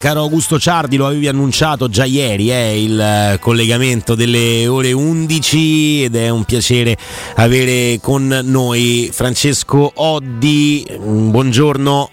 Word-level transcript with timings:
Caro 0.00 0.20
Augusto 0.20 0.60
Ciardi, 0.60 0.96
lo 0.96 1.08
avevi 1.08 1.26
annunciato 1.26 1.88
già 1.88 2.04
ieri, 2.04 2.52
eh, 2.52 2.80
il 2.80 3.36
collegamento 3.40 4.14
delle 4.14 4.68
ore 4.68 4.92
11 4.92 6.04
ed 6.04 6.14
è 6.14 6.28
un 6.28 6.44
piacere 6.44 6.96
avere 7.34 7.98
con 8.00 8.28
noi 8.44 9.10
Francesco 9.12 9.90
Oddi. 9.96 10.86
Buongiorno. 11.00 12.10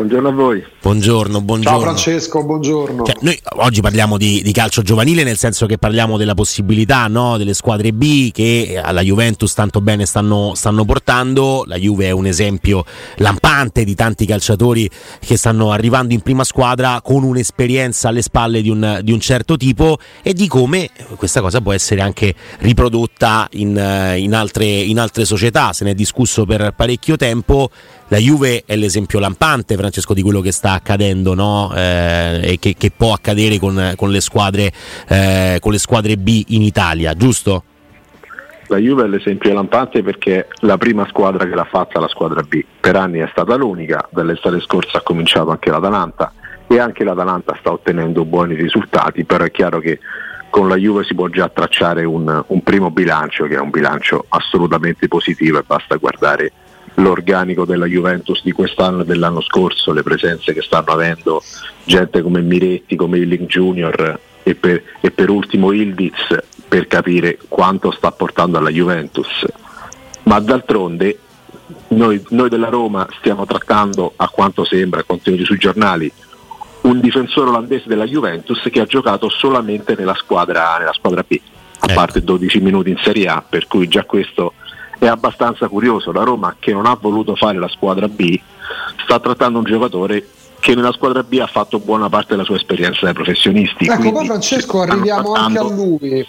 Buongiorno 0.00 0.28
a 0.28 0.32
voi. 0.32 0.64
Buongiorno, 0.80 1.42
buongiorno. 1.42 1.78
Ciao 1.78 1.86
Francesco, 1.86 2.42
buongiorno. 2.42 3.04
Cioè, 3.04 3.16
noi 3.20 3.38
oggi 3.56 3.82
parliamo 3.82 4.16
di, 4.16 4.40
di, 4.42 4.50
calcio 4.50 4.80
giovanile, 4.80 5.24
nel 5.24 5.36
senso 5.36 5.66
che 5.66 5.76
parliamo 5.76 6.16
della 6.16 6.32
possibilità 6.32 7.06
no, 7.06 7.36
delle 7.36 7.52
squadre 7.52 7.92
B 7.92 8.30
che 8.30 8.80
alla 8.82 9.02
Juventus 9.02 9.52
tanto 9.52 9.82
bene 9.82 10.06
stanno, 10.06 10.54
stanno, 10.54 10.86
portando. 10.86 11.64
La 11.66 11.76
Juve 11.76 12.06
è 12.06 12.12
un 12.12 12.24
esempio 12.24 12.82
lampante 13.16 13.84
di 13.84 13.94
tanti 13.94 14.24
calciatori 14.24 14.88
che 15.18 15.36
stanno 15.36 15.70
arrivando 15.70 16.14
in 16.14 16.22
prima 16.22 16.44
squadra 16.44 17.02
con 17.04 17.22
un'esperienza 17.22 18.08
alle 18.08 18.22
spalle 18.22 18.62
di 18.62 18.70
un, 18.70 19.00
di 19.02 19.12
un 19.12 19.20
certo 19.20 19.58
tipo 19.58 19.98
e 20.22 20.32
di 20.32 20.48
come 20.48 20.88
questa 21.16 21.42
cosa 21.42 21.60
può 21.60 21.74
essere 21.74 22.00
anche 22.00 22.34
riprodotta 22.60 23.48
in, 23.50 24.14
in, 24.16 24.34
altre, 24.34 24.64
in 24.64 24.98
altre 24.98 25.26
società. 25.26 25.74
Se 25.74 25.84
ne 25.84 25.90
è 25.90 25.94
discusso 25.94 26.46
per 26.46 26.72
parecchio 26.74 27.16
tempo. 27.16 27.68
La 28.10 28.18
Juve 28.18 28.64
è 28.66 28.74
l'esempio 28.74 29.20
lampante, 29.20 29.76
Francesco, 29.76 30.14
di 30.14 30.22
quello 30.22 30.40
che 30.40 30.50
sta 30.50 30.72
accadendo 30.72 31.34
no? 31.34 31.72
eh, 31.76 32.40
e 32.42 32.58
che, 32.58 32.74
che, 32.76 32.90
può 32.90 33.12
accadere 33.12 33.60
con, 33.60 33.92
con, 33.94 34.10
le 34.10 34.20
squadre, 34.20 34.72
eh, 35.06 35.58
con 35.60 35.70
le 35.70 35.78
squadre 35.78 36.16
B 36.16 36.42
in 36.48 36.62
Italia, 36.62 37.14
giusto? 37.14 37.62
La 38.66 38.78
Juve 38.78 39.04
è 39.04 39.06
l'esempio 39.06 39.52
lampante 39.52 40.02
perché 40.02 40.48
la 40.62 40.76
prima 40.76 41.06
squadra 41.06 41.46
che 41.46 41.54
l'ha 41.54 41.68
fatta 41.70 42.00
la 42.00 42.08
squadra 42.08 42.42
B. 42.42 42.64
Per 42.80 42.96
anni 42.96 43.20
è 43.20 43.28
stata 43.30 43.54
l'unica, 43.54 44.08
dall'estate 44.10 44.58
scorsa 44.58 44.98
ha 44.98 45.02
cominciato 45.02 45.50
anche 45.50 45.70
l'Atalanta 45.70 46.32
e 46.66 46.80
anche 46.80 47.04
l'Atalanta 47.04 47.56
sta 47.60 47.70
ottenendo 47.70 48.24
buoni 48.24 48.56
risultati, 48.56 49.24
però 49.24 49.44
è 49.44 49.52
chiaro 49.52 49.78
che 49.78 50.00
con 50.50 50.66
la 50.66 50.74
Juve 50.74 51.04
si 51.04 51.14
può 51.14 51.28
già 51.28 51.48
tracciare 51.48 52.04
un, 52.04 52.42
un 52.44 52.62
primo 52.64 52.90
bilancio 52.90 53.44
che 53.44 53.54
è 53.54 53.60
un 53.60 53.70
bilancio 53.70 54.24
assolutamente 54.30 55.06
positivo 55.06 55.60
e 55.60 55.64
basta 55.64 55.94
guardare 55.94 56.50
l'organico 56.94 57.64
della 57.64 57.86
Juventus 57.86 58.42
di 58.42 58.52
quest'anno 58.52 59.02
e 59.02 59.04
dell'anno 59.04 59.40
scorso, 59.40 59.92
le 59.92 60.02
presenze 60.02 60.52
che 60.52 60.62
stanno 60.62 60.92
avendo 60.92 61.42
gente 61.84 62.22
come 62.22 62.40
Miretti, 62.40 62.96
come 62.96 63.18
Illing 63.18 63.46
Junior 63.46 64.18
e 64.42 64.54
per, 64.54 64.82
e 65.00 65.10
per 65.10 65.30
ultimo 65.30 65.72
Ildiz 65.72 66.38
per 66.68 66.86
capire 66.86 67.38
quanto 67.48 67.90
sta 67.90 68.12
portando 68.12 68.58
alla 68.58 68.70
Juventus. 68.70 69.44
Ma 70.24 70.38
d'altronde 70.38 71.18
noi, 71.88 72.22
noi 72.30 72.48
della 72.48 72.68
Roma 72.68 73.06
stiamo 73.18 73.44
trattando, 73.46 74.12
a 74.16 74.28
quanto 74.28 74.64
sembra, 74.64 75.02
contenuti 75.02 75.44
sui 75.44 75.58
giornali, 75.58 76.10
un 76.82 77.00
difensore 77.00 77.50
olandese 77.50 77.84
della 77.86 78.06
Juventus 78.06 78.68
che 78.70 78.80
ha 78.80 78.86
giocato 78.86 79.28
solamente 79.28 79.94
nella 79.96 80.14
squadra, 80.14 80.76
nella 80.78 80.92
squadra 80.92 81.24
B, 81.26 81.38
a 81.80 81.86
ecco. 81.86 81.94
parte 81.94 82.22
12 82.22 82.60
minuti 82.60 82.90
in 82.90 82.98
Serie 83.02 83.26
A, 83.26 83.44
per 83.46 83.66
cui 83.66 83.88
già 83.88 84.04
questo 84.04 84.54
è 85.00 85.06
abbastanza 85.08 85.66
curioso. 85.68 86.12
La 86.12 86.22
Roma 86.22 86.56
che 86.58 86.72
non 86.72 86.86
ha 86.86 86.96
voluto 87.00 87.34
fare 87.34 87.58
la 87.58 87.68
squadra 87.68 88.06
B 88.06 88.38
sta 89.02 89.18
trattando 89.18 89.58
un 89.58 89.64
giocatore 89.64 90.26
che 90.60 90.74
nella 90.74 90.92
squadra 90.92 91.22
B 91.22 91.38
ha 91.40 91.46
fatto 91.46 91.78
buona 91.78 92.08
parte 92.10 92.32
della 92.32 92.44
sua 92.44 92.56
esperienza 92.56 93.00
dai 93.02 93.14
professionisti. 93.14 93.86
Ecco, 93.86 94.12
poi 94.12 94.26
Francesco 94.26 94.82
arriviamo 94.82 95.32
anche 95.32 95.58
a 95.58 95.62
lui. 95.62 96.10
Eh, 96.10 96.26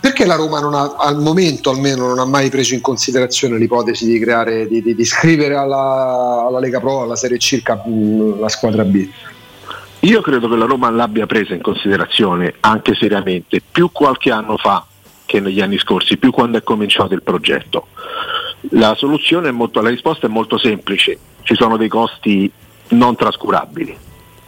perché 0.00 0.24
la 0.24 0.36
Roma 0.36 0.60
ha, 0.60 0.94
al 0.96 1.18
momento 1.20 1.70
almeno 1.70 2.06
non 2.06 2.20
ha 2.20 2.24
mai 2.24 2.48
preso 2.48 2.72
in 2.72 2.80
considerazione 2.80 3.58
l'ipotesi 3.58 4.06
di 4.06 4.18
creare, 4.18 4.66
di, 4.66 4.80
di, 4.80 4.94
di 4.94 5.04
scrivere 5.04 5.56
alla, 5.56 6.46
alla, 6.46 6.60
Lega 6.60 6.80
Pro, 6.80 7.02
alla 7.02 7.16
Serie 7.16 7.36
C 7.36 7.60
la 8.38 8.48
squadra 8.48 8.84
B? 8.84 9.06
Io 10.00 10.20
credo 10.22 10.48
che 10.48 10.56
la 10.56 10.64
Roma 10.64 10.88
l'abbia 10.90 11.26
presa 11.26 11.54
in 11.54 11.60
considerazione 11.60 12.54
anche 12.60 12.94
seriamente 12.94 13.60
più 13.60 13.90
qualche 13.92 14.30
anno 14.30 14.56
fa 14.56 14.86
che 15.28 15.40
negli 15.40 15.60
anni 15.60 15.76
scorsi, 15.76 16.16
più 16.16 16.30
quando 16.30 16.56
è 16.56 16.62
cominciato 16.62 17.12
il 17.12 17.22
progetto. 17.22 17.88
La, 18.70 18.96
molto, 19.52 19.82
la 19.82 19.90
risposta 19.90 20.26
è 20.26 20.30
molto 20.30 20.56
semplice, 20.56 21.18
ci 21.42 21.54
sono 21.54 21.76
dei 21.76 21.88
costi 21.88 22.50
non 22.88 23.14
trascurabili. 23.14 23.94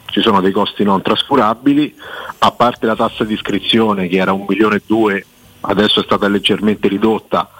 Ci 0.07 0.23
sono 0.23 0.41
dei 0.41 0.53
costi 0.53 0.83
non 0.83 1.03
trascurabili, 1.03 1.95
a 2.39 2.51
parte 2.53 2.87
la 2.87 2.97
tassa 2.97 3.25
di 3.25 3.35
iscrizione 3.35 4.09
che 4.09 4.17
era 4.17 4.33
1 4.33 4.47
milione 4.49 4.77
e 4.77 4.83
2, 4.87 5.27
adesso 5.61 6.01
è 6.01 6.03
stata 6.03 6.27
leggermente 6.29 6.89
ridotta, 6.89 7.51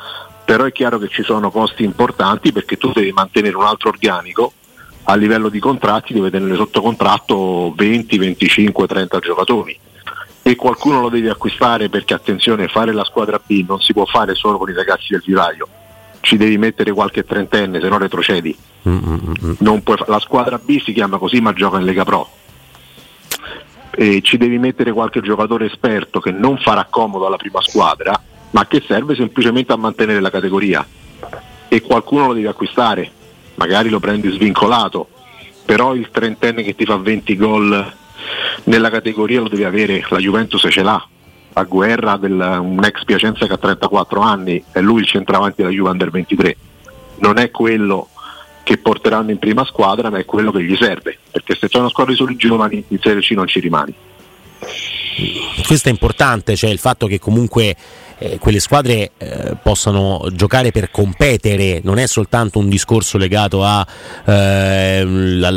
però 0.43 0.65
è 0.65 0.73
chiaro 0.73 0.99
che 0.99 1.09
ci 1.09 1.23
sono 1.23 1.51
costi 1.51 1.85
importanti 1.85 2.53
perché 2.53 2.79
tu 2.79 2.91
devi 2.91 3.13
mantenere 3.13 3.55
un 3.55 3.65
altro 3.65 3.91
organico 3.91 4.55
a 5.05 5.15
livello 5.15 5.51
di 5.51 5.59
contratti, 5.61 6.15
devi 6.15 6.31
tenere 6.31 6.57
sotto 6.57 6.81
contratto 6.81 7.75
20, 7.77 8.17
25, 8.17 8.87
30 8.87 9.19
giocatori 9.19 9.79
e 10.43 10.57
qualcuno 10.57 11.01
lo 11.01 11.09
deve 11.09 11.31
acquistare 11.31 11.89
perché 11.89 12.15
attenzione, 12.15 12.69
fare 12.69 12.93
la 12.93 13.05
squadra 13.05 13.41
B 13.45 13.65
non 13.67 13.81
si 13.81 13.93
può 13.93 14.05
fare 14.07 14.35
solo 14.35 14.59
con 14.59 14.71
i 14.71 14.75
ragazzi 14.75 15.09
del 15.11 15.23
vivaio, 15.25 15.69
ci 16.21 16.37
devi 16.37 16.59
mettere 16.59 16.93
qualche 16.93 17.25
trentenne, 17.25 17.81
se 17.81 17.89
no 17.89 17.99
retrocedi. 17.99 18.57
Mm-hmm. 18.89 19.79
Puoi, 19.83 19.97
la 20.07 20.19
squadra 20.19 20.59
B 20.59 20.81
si 20.83 20.93
chiama 20.93 21.19
così 21.19 21.41
ma 21.41 21.53
gioca 21.53 21.79
in 21.79 21.85
Lega 21.85 22.05
Pro. 22.05 22.29
E 23.91 24.21
ci 24.23 24.37
devi 24.37 24.59
mettere 24.59 24.93
qualche 24.93 25.21
giocatore 25.21 25.67
esperto 25.67 26.21
che 26.21 26.31
non 26.31 26.59
farà 26.59 26.87
comodo 26.89 27.27
alla 27.27 27.37
prima 27.37 27.61
squadra, 27.61 28.21
ma 28.51 28.67
che 28.67 28.83
serve 28.87 29.15
semplicemente 29.15 29.73
a 29.73 29.77
mantenere 29.77 30.21
la 30.21 30.31
categoria. 30.31 30.87
E 31.69 31.81
qualcuno 31.83 32.29
lo 32.29 32.33
devi 32.33 32.47
acquistare, 32.47 33.11
magari 33.57 33.89
lo 33.89 34.01
prendi 34.01 34.31
svincolato, 34.31 35.09
però 35.65 35.95
il 35.95 36.09
trentenne 36.11 36.63
che 36.63 36.75
ti 36.75 36.85
fa 36.85 36.97
20 36.97 37.37
gol 37.37 37.93
nella 38.65 38.91
categoria 38.91 39.41
lo 39.41 39.49
deve 39.49 39.65
avere, 39.65 40.05
la 40.09 40.19
Juventus 40.19 40.67
ce 40.69 40.83
l'ha, 40.83 41.07
a 41.53 41.63
guerra 41.65 42.17
del, 42.17 42.59
un 42.61 42.85
ex 42.85 43.05
Piacenza 43.05 43.47
che 43.47 43.53
ha 43.53 43.59
34 43.59 44.21
anni, 44.21 44.63
è 44.73 44.81
lui 44.81 45.01
il 45.01 45.07
centravanti 45.07 45.63
della 45.63 45.75
Juve 45.75 45.91
Under 45.91 46.11
23, 46.11 46.57
non 47.19 47.39
è 47.39 47.51
quello 47.51 48.09
che 48.63 48.79
porteranno 48.79 49.31
in 49.31 49.39
prima 49.39 49.65
squadra 49.65 50.11
ma 50.11 50.19
è 50.19 50.25
quello 50.25 50.53
che 50.53 50.63
gli 50.63 50.77
serve, 50.77 51.19
perché 51.31 51.57
se 51.59 51.69
c'è 51.69 51.79
una 51.79 51.89
squadra 51.89 52.13
di 52.13 52.19
soli 52.19 52.37
giovani 52.37 52.85
in 52.89 52.99
Serie 53.01 53.21
C 53.21 53.31
non 53.33 53.49
ci 53.49 53.61
rimani. 53.61 53.95
Questo 55.67 55.89
è 55.89 55.91
importante, 55.91 56.57
cioè 56.57 56.71
il 56.71 56.79
fatto 56.79 57.07
che 57.07 57.19
comunque 57.19 57.75
eh, 58.21 58.39
quelle 58.39 58.61
squadre 58.61 59.13
eh, 59.17 59.57
possano 59.63 60.29
giocare 60.33 60.71
per 60.71 60.91
competere, 60.91 61.81
non 61.83 61.99
è 61.99 62.07
soltanto 62.07 62.59
un 62.59 62.69
discorso 62.69 63.17
legato 63.19 63.65
alla 63.65 63.87
eh, 64.27 65.05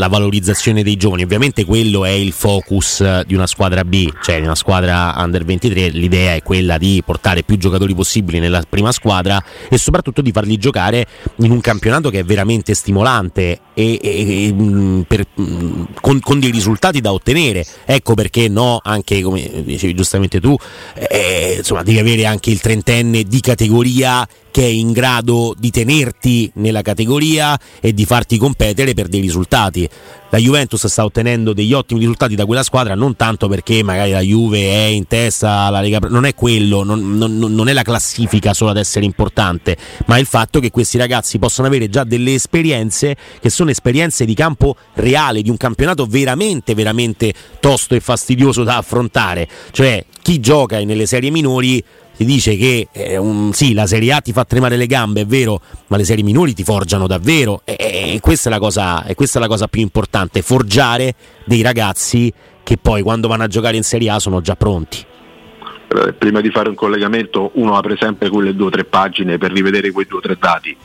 valorizzazione 0.09 0.81
dei 0.81 0.96
giovani, 0.96 1.23
ovviamente 1.23 1.66
quello 1.66 2.06
è 2.06 2.12
il 2.12 2.31
focus 2.31 3.23
di 3.25 3.35
una 3.35 3.47
squadra 3.47 3.84
B, 3.84 4.09
cioè 4.22 4.38
di 4.40 4.46
una 4.46 4.56
squadra 4.56 5.13
under 5.18 5.44
23, 5.44 5.90
l'idea 5.90 6.35
è 6.35 6.41
quella 6.41 6.78
di 6.78 7.02
portare 7.06 7.44
più 7.44 7.57
giocatori 7.57 7.94
possibili 7.94 8.40
nella 8.40 8.63
prima 8.68 8.91
squadra 8.94 9.44
e 9.69 9.78
soprattutto 9.78 10.22
di 10.22 10.31
farli 10.31 10.57
giocare 10.57 11.06
in 11.38 11.52
un 11.52 11.59
campionato 11.59 12.09
che 12.09 12.19
è 12.19 12.23
veramente 12.23 12.73
stimolante 12.73 13.59
e, 13.73 14.00
e, 14.02 14.47
e 14.47 14.53
mm, 14.53 15.02
per, 15.02 15.25
mm, 15.40 15.84
con, 16.00 16.19
con, 16.19 16.40
dei 16.40 16.52
risultati 16.52 17.02
da 17.02 17.12
ottenere. 17.12 17.66
Ecco 17.85 18.13
perché 18.13 18.47
no, 18.47 18.79
anche 18.81 19.22
come 19.22 19.63
dicevi 19.63 19.94
giustamente 19.94 20.40
tu, 20.40 20.56
eh, 20.94 21.56
insomma, 21.57 21.84
devi 21.84 22.00
avere 22.00 22.25
anche 22.25 22.52
il 22.53 22.62
trentenne 22.62 23.24
di 23.24 23.41
categoria 23.41 24.25
che 24.53 24.62
è 24.62 24.68
in 24.68 24.91
grado 24.91 25.56
di 25.58 25.72
tenerti 25.72 26.52
nella 26.56 26.84
categoria 26.84 27.59
e 27.81 27.91
di 27.91 28.06
farti 28.06 28.38
competere 28.38 28.94
per 28.94 29.08
dei 29.08 29.19
risultati. 29.19 29.90
La 30.30 30.38
Juventus 30.38 30.86
sta 30.86 31.03
ottenendo 31.03 31.53
degli 31.53 31.74
ottimi 31.74 32.02
risultati 32.02 32.36
da 32.36 32.46
quella 32.46 32.62
squadra, 32.62 32.94
non 32.94 33.16
tanto 33.16 33.47
perché 33.47 33.81
magari 33.81 34.12
la 34.12 34.19
Juve 34.19 34.59
è 34.59 34.86
in 34.86 35.08
testa 35.08 35.62
alla 35.62 35.81
Lega, 35.81 35.97
non 36.08 36.25
è 36.25 36.36
quello, 36.36 36.84
non, 36.84 37.18
non, 37.18 37.36
non 37.36 37.68
è 37.68 37.74
la 37.74 37.81
classifica 37.81 38.53
solo 38.53 38.70
ad 38.70 38.78
essere 38.78 39.06
importante, 39.06 39.75
ma 40.06 40.20
il 40.20 40.28
fatto 40.28 40.59
che 40.59 40.70
questi 40.70 41.00
ragazzi 41.00 41.40
possano 41.40 41.68
avere 41.68 41.90
già 41.90 42.03
delle 42.03 42.35
esperienze 42.35 43.16
che 43.40 43.50
sono 43.50 43.72
esperienze 43.72 44.24
di 44.24 44.35
campo 44.35 44.75
reale, 44.94 45.41
di 45.41 45.50
un 45.50 45.58
campionato 45.58 46.06
veramente, 46.06 46.75
veramente 46.75 47.34
tosto 47.59 47.96
e 47.96 48.00
fastidioso 48.00 48.64
da 48.64 48.78
affrontare. 48.78 49.47
Cioè, 49.72 50.05
chi 50.22 50.40
gioca 50.40 50.79
nelle 50.84 51.05
serie 51.05 51.32
minori 51.32 51.84
si 52.16 52.26
dice 52.26 52.56
che 52.56 52.88
eh, 52.92 53.18
un, 53.18 53.54
sì, 53.54 53.74
la 53.74 53.88
Serie 53.88 54.14
A 54.14 54.22
ti 54.22 54.32
fa 54.32 54.46
tremare 54.46 54.78
le 54.78 54.86
gambe, 54.86 55.22
è 55.22 55.26
vero, 55.26 55.62
ma 55.88 55.98
le 55.98 56.04
serie 56.04 56.24
minori 56.24 56.54
ti 56.54 56.64
forgiano 56.64 57.08
davvero 57.08 57.62
e, 57.66 57.76
e, 57.80 58.20
questa, 58.22 58.50
è 58.50 58.52
la 58.52 58.60
cosa, 58.60 59.04
e 59.06 59.16
questa 59.16 59.40
è 59.40 59.42
la 59.42 59.48
cosa 59.48 59.68
più 59.68 59.82
importante, 59.82 60.42
forgiare 60.42 61.16
dei 61.46 61.62
ragazzi 61.62 62.32
che 62.64 62.78
poi 62.78 63.02
quando 63.02 63.28
vanno 63.28 63.44
a 63.44 63.48
giocare 63.48 63.78
in 63.78 63.84
Serie 63.84 64.10
A 64.10 64.20
sono 64.20 64.42
già 64.42 64.56
pronti. 64.56 65.06
Prima 66.18 66.42
di 66.42 66.50
fare 66.50 66.70
un 66.70 66.76
collegamento 66.76 67.52
uno 67.56 67.78
apre 67.78 67.96
sempre 68.00 68.30
quelle 68.30 68.56
due 68.56 68.68
o 68.68 68.70
tre 68.72 68.84
pagine 68.84 69.38
per 69.38 69.52
rivedere 69.52 69.92
quei 69.92 70.08
due 70.08 70.18
o 70.18 70.22
tre 70.22 70.36
dati 70.40 70.76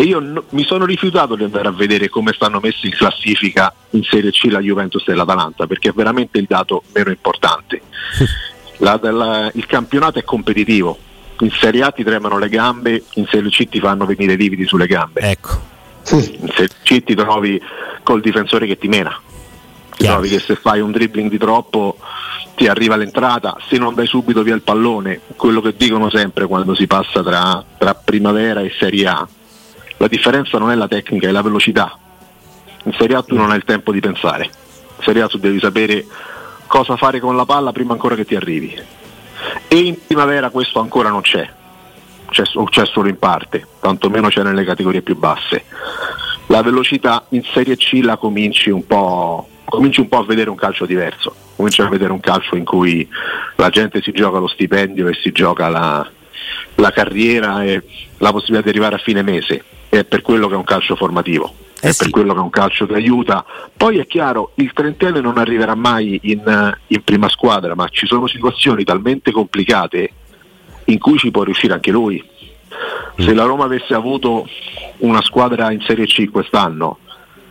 e 0.00 0.04
io 0.04 0.18
no, 0.18 0.44
mi 0.50 0.64
sono 0.64 0.86
rifiutato 0.86 1.36
di 1.36 1.44
andare 1.44 1.68
a 1.68 1.72
vedere 1.72 2.08
come 2.08 2.32
stanno 2.32 2.58
messi 2.58 2.86
in 2.86 2.92
classifica 2.92 3.74
in 3.90 4.02
Serie 4.02 4.30
C 4.30 4.44
la 4.44 4.60
Juventus 4.60 5.06
e 5.08 5.14
l'Atalanta 5.14 5.66
perché 5.66 5.90
è 5.90 5.92
veramente 5.92 6.38
il 6.38 6.46
dato 6.48 6.84
meno 6.94 7.10
importante. 7.10 7.82
la, 8.80 8.98
la, 9.02 9.50
il 9.54 9.66
campionato 9.66 10.18
è 10.18 10.24
competitivo, 10.24 10.98
in 11.40 11.50
Serie 11.50 11.82
A 11.82 11.90
ti 11.90 12.04
tremano 12.04 12.38
le 12.38 12.48
gambe, 12.48 13.02
in 13.14 13.26
Serie 13.26 13.50
C 13.50 13.68
ti 13.68 13.80
fanno 13.80 14.04
venire 14.04 14.34
i 14.34 14.36
lividi 14.36 14.66
sulle 14.66 14.86
gambe. 14.86 15.20
Ecco. 15.20 15.68
In 16.12 16.50
Serie 16.54 16.76
C 16.82 17.02
ti 17.02 17.14
trovi 17.14 17.60
col 18.02 18.20
difensore 18.20 18.66
che 18.66 18.78
ti 18.78 18.88
mena. 18.88 19.18
ti 20.00 20.06
trovi 20.06 20.28
che 20.30 20.38
se 20.38 20.56
fai 20.56 20.80
un 20.80 20.90
dribbling 20.90 21.28
di 21.28 21.36
troppo 21.36 21.98
ti 22.56 22.66
arriva 22.66 22.96
l'entrata, 22.96 23.56
se 23.68 23.76
non 23.76 23.94
dai 23.94 24.06
subito 24.06 24.42
via 24.42 24.54
il 24.54 24.62
pallone, 24.62 25.20
quello 25.36 25.60
che 25.60 25.74
dicono 25.76 26.10
sempre 26.10 26.46
quando 26.46 26.74
si 26.74 26.86
passa 26.86 27.22
tra, 27.22 27.62
tra 27.76 27.94
primavera 27.94 28.60
e 28.60 28.72
Serie 28.78 29.06
A, 29.06 29.28
la 29.98 30.08
differenza 30.08 30.58
non 30.58 30.70
è 30.70 30.74
la 30.74 30.88
tecnica, 30.88 31.28
è 31.28 31.30
la 31.30 31.42
velocità. 31.42 31.98
In 32.84 32.92
Serie 32.98 33.16
A 33.16 33.22
tu 33.22 33.36
non 33.36 33.50
hai 33.50 33.58
il 33.58 33.64
tempo 33.64 33.92
di 33.92 34.00
pensare, 34.00 34.44
in 34.44 35.02
Serie 35.02 35.22
A 35.22 35.26
tu 35.26 35.38
devi 35.38 35.58
sapere 35.58 36.06
cosa 36.70 36.96
fare 36.96 37.18
con 37.18 37.34
la 37.34 37.44
palla 37.44 37.72
prima 37.72 37.94
ancora 37.94 38.14
che 38.14 38.24
ti 38.24 38.36
arrivi. 38.36 38.80
E 39.66 39.76
in 39.76 39.96
primavera 40.06 40.50
questo 40.50 40.78
ancora 40.78 41.08
non 41.08 41.22
c'è, 41.22 41.50
c'è, 42.30 42.44
c'è 42.44 42.86
solo 42.86 43.08
in 43.08 43.18
parte, 43.18 43.66
tantomeno 43.80 44.28
c'è 44.28 44.44
nelle 44.44 44.64
categorie 44.64 45.02
più 45.02 45.16
basse. 45.16 45.64
La 46.46 46.62
velocità 46.62 47.24
in 47.30 47.42
Serie 47.42 47.76
C 47.76 47.98
la 48.02 48.16
cominci 48.16 48.70
un 48.70 48.86
po', 48.86 49.48
cominci 49.64 49.98
un 49.98 50.08
po' 50.08 50.18
a 50.18 50.24
vedere 50.24 50.48
un 50.48 50.56
calcio 50.56 50.86
diverso 50.86 51.34
comincia 51.56 51.84
a 51.84 51.90
vedere 51.90 52.12
un 52.12 52.20
calcio 52.20 52.56
in 52.56 52.64
cui 52.64 53.06
la 53.56 53.68
gente 53.68 54.00
si 54.00 54.12
gioca 54.12 54.38
lo 54.38 54.48
stipendio 54.48 55.08
e 55.08 55.14
si 55.20 55.30
gioca 55.30 55.68
la, 55.68 56.08
la 56.76 56.90
carriera 56.90 57.62
e 57.64 57.82
la 58.16 58.30
possibilità 58.30 58.62
di 58.62 58.70
arrivare 58.70 58.94
a 58.94 58.98
fine 58.98 59.22
mese. 59.22 59.62
È 59.90 60.04
per 60.04 60.22
quello 60.22 60.48
che 60.48 60.54
è 60.54 60.56
un 60.56 60.64
calcio 60.64 60.96
formativo. 60.96 61.52
Eh 61.80 61.88
è 61.88 61.92
sì. 61.92 62.04
per 62.04 62.10
quello 62.10 62.32
che 62.32 62.38
è 62.38 62.42
un 62.42 62.50
calcio 62.50 62.86
che 62.86 62.94
aiuta. 62.94 63.44
Poi 63.76 63.98
è 63.98 64.06
chiaro, 64.06 64.52
il 64.56 64.72
trentenne 64.72 65.20
non 65.20 65.38
arriverà 65.38 65.74
mai 65.74 66.18
in, 66.22 66.76
in, 66.88 67.02
prima 67.02 67.28
squadra, 67.28 67.74
ma 67.74 67.88
ci 67.88 68.06
sono 68.06 68.26
situazioni 68.26 68.84
talmente 68.84 69.30
complicate 69.30 70.10
in 70.86 70.98
cui 70.98 71.18
ci 71.18 71.30
può 71.30 71.42
riuscire 71.42 71.72
anche 71.72 71.90
lui. 71.90 72.22
Se 73.18 73.34
la 73.34 73.44
Roma 73.44 73.64
avesse 73.64 73.94
avuto 73.94 74.46
una 74.98 75.22
squadra 75.22 75.72
in 75.72 75.80
Serie 75.82 76.06
C 76.06 76.30
quest'anno 76.30 76.98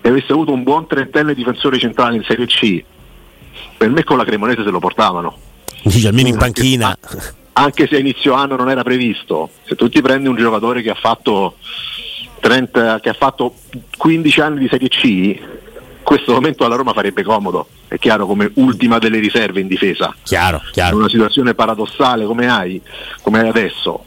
e 0.01 0.09
avesse 0.09 0.31
avuto 0.31 0.51
un 0.51 0.63
buon 0.63 0.87
trentenne 0.87 1.33
difensore 1.33 1.77
centrale 1.77 2.15
in 2.15 2.23
Serie 2.23 2.45
C, 2.45 2.83
per 3.77 3.89
me 3.89 4.03
con 4.03 4.17
la 4.17 4.23
Cremonese 4.23 4.63
se 4.63 4.69
lo 4.69 4.79
portavano. 4.79 5.37
Dice 5.83 6.07
almeno 6.07 6.29
in 6.29 6.37
panchina. 6.37 6.97
Anche 7.53 7.87
se 7.87 7.95
a 7.95 7.99
inizio 7.99 8.33
anno 8.33 8.55
non 8.55 8.69
era 8.69 8.83
previsto, 8.83 9.49
se 9.65 9.75
tu 9.75 9.89
ti 9.89 10.01
prendi 10.01 10.29
un 10.29 10.35
giocatore 10.35 10.81
che 10.81 10.91
ha 10.91 10.95
fatto, 10.95 11.55
30, 12.39 12.99
che 13.01 13.09
ha 13.09 13.13
fatto 13.13 13.53
15 13.97 14.41
anni 14.41 14.59
di 14.59 14.67
Serie 14.69 14.87
C, 14.87 15.39
questo 16.03 16.33
momento 16.33 16.65
alla 16.65 16.75
Roma 16.75 16.93
farebbe 16.93 17.23
comodo, 17.23 17.67
è 17.87 17.99
chiaro 17.99 18.25
come 18.25 18.49
ultima 18.55 18.97
delle 18.97 19.19
riserve 19.19 19.59
in 19.59 19.67
difesa. 19.67 20.15
Chiaro, 20.23 20.59
chiaro. 20.71 20.95
In 20.95 21.01
una 21.01 21.09
situazione 21.09 21.53
paradossale 21.53 22.25
come 22.25 22.49
hai, 22.49 22.81
come 23.21 23.39
hai 23.41 23.47
adesso, 23.47 24.05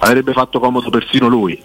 avrebbe 0.00 0.32
fatto 0.32 0.58
comodo 0.58 0.90
persino 0.90 1.28
lui. 1.28 1.60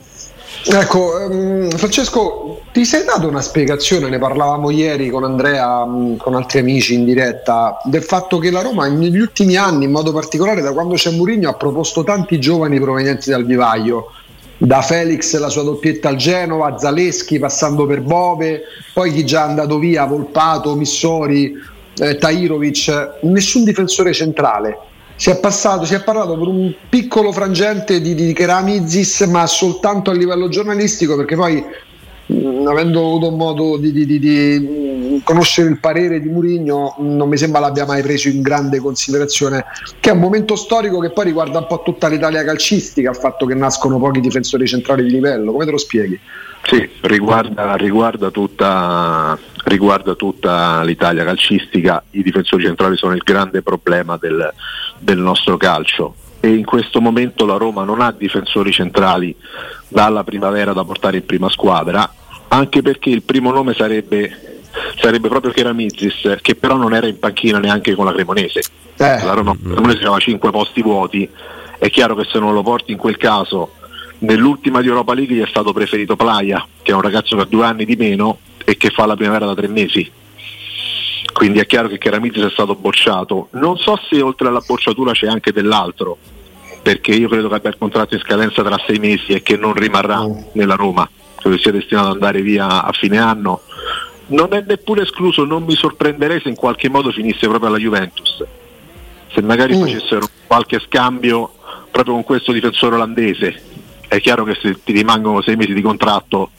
Ecco, 0.70 1.28
um, 1.30 1.70
Francesco, 1.70 2.62
ti 2.74 2.84
sei 2.84 3.06
dato 3.06 3.28
una 3.28 3.42
spiegazione, 3.42 4.10
ne 4.10 4.20
parlavamo 4.20 4.70
ieri 4.70 5.10
con 5.10 5.24
Andrea, 5.24 5.82
um, 5.82 6.18
con 6.18 6.36
altri 6.36 6.60
amici 6.60 6.94
in 6.94 7.06
diretta, 7.06 7.80
del 7.86 8.04
fatto 8.04 8.38
che 8.38 8.52
la 8.52 8.62
Roma 8.62 8.88
negli 8.88 9.18
ultimi 9.18 9.56
anni, 9.56 9.86
in 9.86 9.92
modo 9.92 10.12
particolare 10.12 10.62
da 10.62 10.74
quando 10.74 10.96
c'è 10.96 11.12
Mourinho, 11.12 11.50
ha 11.50 11.54
proposto 11.54 12.04
tanti 12.04 12.40
giovani 12.40 12.80
provenienti 12.80 13.30
dal 13.30 13.46
vivaio, 13.46 14.12
da 14.58 14.82
Felix 14.82 15.38
la 15.38 15.50
sua 15.50 15.64
doppietta 15.64 16.10
al 16.10 16.16
Genova, 16.16 16.78
Zaleschi 16.78 17.40
passando 17.40 17.86
per 17.86 18.02
Bove, 18.02 18.64
poi 18.94 19.14
chi 19.14 19.26
già 19.26 19.46
è 19.46 19.50
andato 19.50 19.78
via, 19.78 20.06
Volpato, 20.06 20.76
Missori, 20.76 21.54
eh, 22.00 22.18
Tairovic, 22.18 23.20
nessun 23.22 23.64
difensore 23.64 24.14
centrale. 24.14 24.78
Si 25.16 25.32
è, 25.32 25.40
passato, 25.40 25.84
si 25.86 25.96
è 25.96 26.04
parlato 26.04 26.38
per 26.38 26.48
un 26.48 26.72
piccolo 26.90 27.32
frangente 27.32 28.02
di, 28.02 28.14
di 28.14 28.34
Keramizis, 28.34 29.22
ma 29.22 29.48
soltanto 29.48 30.12
a 30.12 30.14
livello 30.14 30.48
giornalistico, 30.48 31.16
perché 31.16 31.36
poi 31.36 31.64
avendo 32.28 33.00
avuto 33.00 33.32
modo 33.32 33.78
di, 33.78 33.92
di, 33.92 34.20
di, 34.20 35.22
conoscere 35.24 35.70
il 35.70 35.80
parere 35.80 36.20
di 36.20 36.28
Murigno, 36.28 36.96
non 37.00 37.30
mi 37.30 37.38
sembra 37.38 37.60
l'abbia 37.60 37.86
mai 37.86 38.02
preso 38.02 38.28
in 38.28 38.42
grande 38.42 38.80
considerazione, 38.80 39.66
che 40.00 40.10
è 40.10 40.14
un 40.14 40.20
momento 40.20 40.56
storico 40.56 41.00
che 41.00 41.12
poi 41.12 41.26
riguarda 41.26 41.60
un 41.60 41.68
po' 41.68 41.82
tutta 41.84 42.08
l'Italia 42.08 42.44
calcistica, 42.44 43.10
il 43.10 43.16
fatto 43.16 43.46
che 43.46 43.56
nascono 43.56 43.98
pochi 43.98 44.20
difensori 44.20 44.68
centrali 44.68 45.04
di 45.04 45.12
livello. 45.12 45.52
Come 45.52 45.66
te 45.66 45.72
lo 45.72 45.78
spieghi? 45.78 46.20
Sì, 46.64 46.90
riguarda, 47.02 47.76
riguarda, 47.76 48.30
tutta, 48.30 49.38
riguarda, 49.66 50.16
tutta, 50.16 50.84
l'Italia 50.84 51.24
calcistica, 51.24 52.04
i 52.12 52.24
difensori 52.24 52.64
centrali 52.64 52.98
sono 52.98 53.14
il 53.14 53.22
grande 53.24 53.62
problema 53.62 54.18
del, 54.18 54.54
del 55.00 55.18
nostro 55.18 55.56
calcio 55.56 56.16
e 56.40 56.50
in 56.50 56.66
questo 56.66 57.02
momento 57.02 57.46
la 57.46 57.58
Roma 57.58 57.84
non 57.84 58.02
ha 58.02 58.12
difensori 58.12 58.72
centrali 58.72 59.36
dalla 59.88 60.24
primavera 60.24 60.74
da 60.74 60.84
portare 60.84 61.18
in 61.18 61.26
prima 61.26 61.50
squadra, 61.50 62.10
anche 62.50 62.82
perché 62.82 63.10
il 63.10 63.24
primo 63.24 63.52
nome 63.52 63.74
sarebbe, 63.74 64.60
sarebbe 65.00 65.30
proprio 65.30 65.52
Keramizis, 65.52 66.38
che 66.42 66.56
però 66.56 66.76
non 66.76 66.94
era 66.94 67.08
in 67.08 67.20
panchina 67.20 67.60
neanche 67.60 67.96
con 67.96 68.06
la 68.06 68.14
Cremonese. 68.14 68.62
Eh. 68.98 69.24
La 69.24 69.34
Roma, 69.34 69.56
la 69.62 69.74
Cremonese 69.74 70.00
aveva 70.00 70.20
5 70.20 70.52
posti 70.52 70.82
vuoti, 70.82 71.30
è 71.80 71.90
chiaro 71.90 72.16
che 72.16 72.28
se 72.30 72.40
non 72.40 72.54
lo 72.54 72.64
porti 72.64 72.92
in 72.92 72.98
quel 72.98 73.18
caso 73.18 73.72
Nell'ultima 74.20 74.82
di 74.82 74.88
Europa 74.88 75.14
League 75.14 75.36
gli 75.36 75.42
è 75.42 75.48
stato 75.48 75.74
preferito 75.74 76.16
Playa, 76.16 76.66
che 76.82 76.92
è 76.92 76.96
un 76.96 77.02
ragazzo 77.02 77.36
che 77.36 77.44
ha 77.44 77.46
due 77.46 77.66
anni 77.66 77.86
di 77.86 77.96
meno 77.96 78.40
e 78.66 78.76
che 78.76 78.90
fa 78.90 79.06
la 79.06 79.16
primavera 79.16 79.46
da 79.46 79.54
tre 79.54 79.68
mesi. 79.68 80.10
Quindi 81.38 81.60
è 81.60 81.68
chiaro 81.68 81.88
che 81.88 82.00
Keramizis 82.00 82.46
è 82.46 82.50
stato 82.50 82.74
bocciato. 82.74 83.50
Non 83.52 83.78
so 83.78 83.96
se 84.10 84.20
oltre 84.24 84.48
alla 84.48 84.64
bocciatura 84.66 85.12
c'è 85.12 85.28
anche 85.28 85.52
dell'altro, 85.52 86.18
perché 86.82 87.12
io 87.12 87.30
credo 87.30 87.48
che 87.48 87.54
abbia 87.54 87.70
il 87.70 87.78
contratto 87.78 88.16
in 88.16 88.22
scadenza 88.22 88.64
tra 88.64 88.76
sei 88.88 88.98
mesi 88.98 89.34
e 89.34 89.44
che 89.44 89.56
non 89.56 89.74
rimarrà 89.74 90.26
mm. 90.26 90.38
nella 90.54 90.74
Roma, 90.74 91.08
credo 91.36 91.60
sia 91.60 91.72
destinato 91.72 92.08
ad 92.08 92.14
andare 92.14 92.42
via 92.42 92.84
a 92.84 92.92
fine 92.92 93.20
anno. 93.20 93.62
Non 94.30 94.52
è 94.56 94.64
neppure 94.66 95.04
escluso, 95.04 95.46
non 95.46 95.62
mi 95.62 95.76
sorprenderei 95.76 96.42
se 96.42 96.50
in 96.50 96.56
qualche 96.56 96.90
modo 96.90 97.12
finisse 97.12 97.48
proprio 97.48 97.70
alla 97.70 97.78
Juventus. 97.78 98.44
Se 99.32 99.40
magari 99.44 99.78
mm. 99.78 99.80
facessero 99.80 100.28
qualche 100.48 100.80
scambio 100.80 101.52
proprio 101.92 102.16
con 102.16 102.24
questo 102.24 102.52
difensore 102.52 102.96
olandese 102.96 103.62
è 104.08 104.20
chiaro 104.20 104.44
che 104.44 104.58
se 104.60 104.80
ti 104.84 104.92
rimangono 104.92 105.44
sei 105.44 105.56
mesi 105.56 105.76
di 105.76 105.84
contratto 105.84 106.50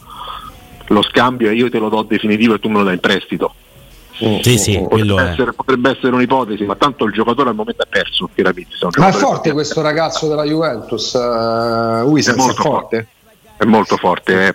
lo 0.87 1.03
scambio 1.03 1.51
e 1.51 1.55
io 1.55 1.69
te 1.69 1.81
lo 1.81 1.89
do 1.89 2.03
definitivo 2.03 2.55
e 2.55 2.61
tu 2.61 2.69
me 2.69 2.79
lo 2.79 2.85
dai 2.85 2.95
in 2.95 3.01
prestito. 3.01 3.55
Sì, 4.19 4.59
sì, 4.59 4.85
potrebbe, 4.89 5.23
essere, 5.23 5.53
potrebbe, 5.53 5.91
essere, 5.91 6.15
un'ipotesi, 6.15 6.65
ma 6.65 6.75
tanto 6.75 7.05
il 7.05 7.13
giocatore 7.13 7.51
al 7.51 7.55
momento 7.55 7.85
è 7.85 7.87
perso. 7.89 8.29
Ma 8.97 9.09
è 9.09 9.13
forte 9.13 9.53
questo 9.53 9.81
ragazzo 9.81 10.27
della 10.27 10.43
Juventus, 10.43 11.13
uh, 11.15 12.09
Wiesens, 12.09 12.37
è 12.37 12.41
molto 12.41 12.61
è 12.61 12.65
forte. 12.65 13.07
È 13.57 13.65
molto 13.65 13.97
forte, 13.97 14.49
è 14.49 14.55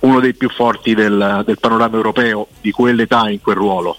uno 0.00 0.20
dei 0.20 0.34
più 0.34 0.50
forti 0.50 0.94
del, 0.94 1.42
del 1.44 1.58
panorama 1.58 1.96
europeo 1.96 2.48
di 2.60 2.70
quell'età 2.70 3.28
in 3.30 3.40
quel 3.40 3.56
ruolo. 3.56 3.96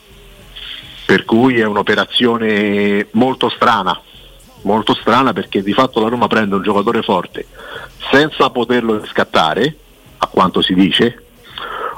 Per 1.06 1.26
cui 1.26 1.60
è 1.60 1.66
un'operazione 1.66 3.08
molto 3.12 3.50
strana, 3.50 4.00
molto 4.62 4.94
strana 4.94 5.34
perché 5.34 5.64
di 5.64 5.74
fatto 5.74 6.00
la 6.00 6.10
Roma 6.10 6.28
prende 6.28 6.56
un 6.56 6.64
giocatore 6.64 7.02
forte 7.02 7.48
senza 8.12 8.50
poterlo 8.50 9.00
riscattare, 9.00 9.76
a 10.18 10.28
quanto 10.28 10.62
si 10.62 10.74
dice, 10.74 11.24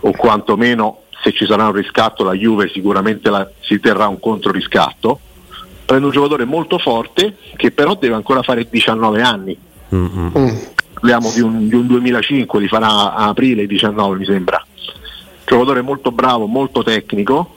o 0.01 0.11
quantomeno 0.11 1.00
se 1.21 1.31
ci 1.33 1.45
sarà 1.45 1.65
un 1.65 1.73
riscatto 1.73 2.23
la 2.23 2.33
Juve 2.33 2.69
sicuramente 2.69 3.29
la, 3.29 3.49
si 3.59 3.79
terrà 3.79 4.07
un 4.07 4.19
controriscatto, 4.19 5.19
prende 5.85 6.05
un 6.05 6.11
giocatore 6.11 6.45
molto 6.45 6.77
forte 6.77 7.37
che 7.55 7.71
però 7.71 7.95
deve 7.95 8.15
ancora 8.15 8.41
fare 8.41 8.67
19 8.69 9.21
anni. 9.21 9.57
Mm-hmm. 9.93 10.55
Parliamo 10.93 11.31
di 11.31 11.41
un, 11.41 11.67
di 11.67 11.75
un 11.75 11.87
2005, 11.87 12.59
li 12.59 12.67
farà 12.67 13.13
a 13.13 13.27
aprile 13.27 13.65
19 13.67 14.17
mi 14.17 14.25
sembra. 14.25 14.65
Giocatore 15.45 15.81
molto 15.81 16.11
bravo, 16.11 16.45
molto 16.45 16.83
tecnico, 16.83 17.55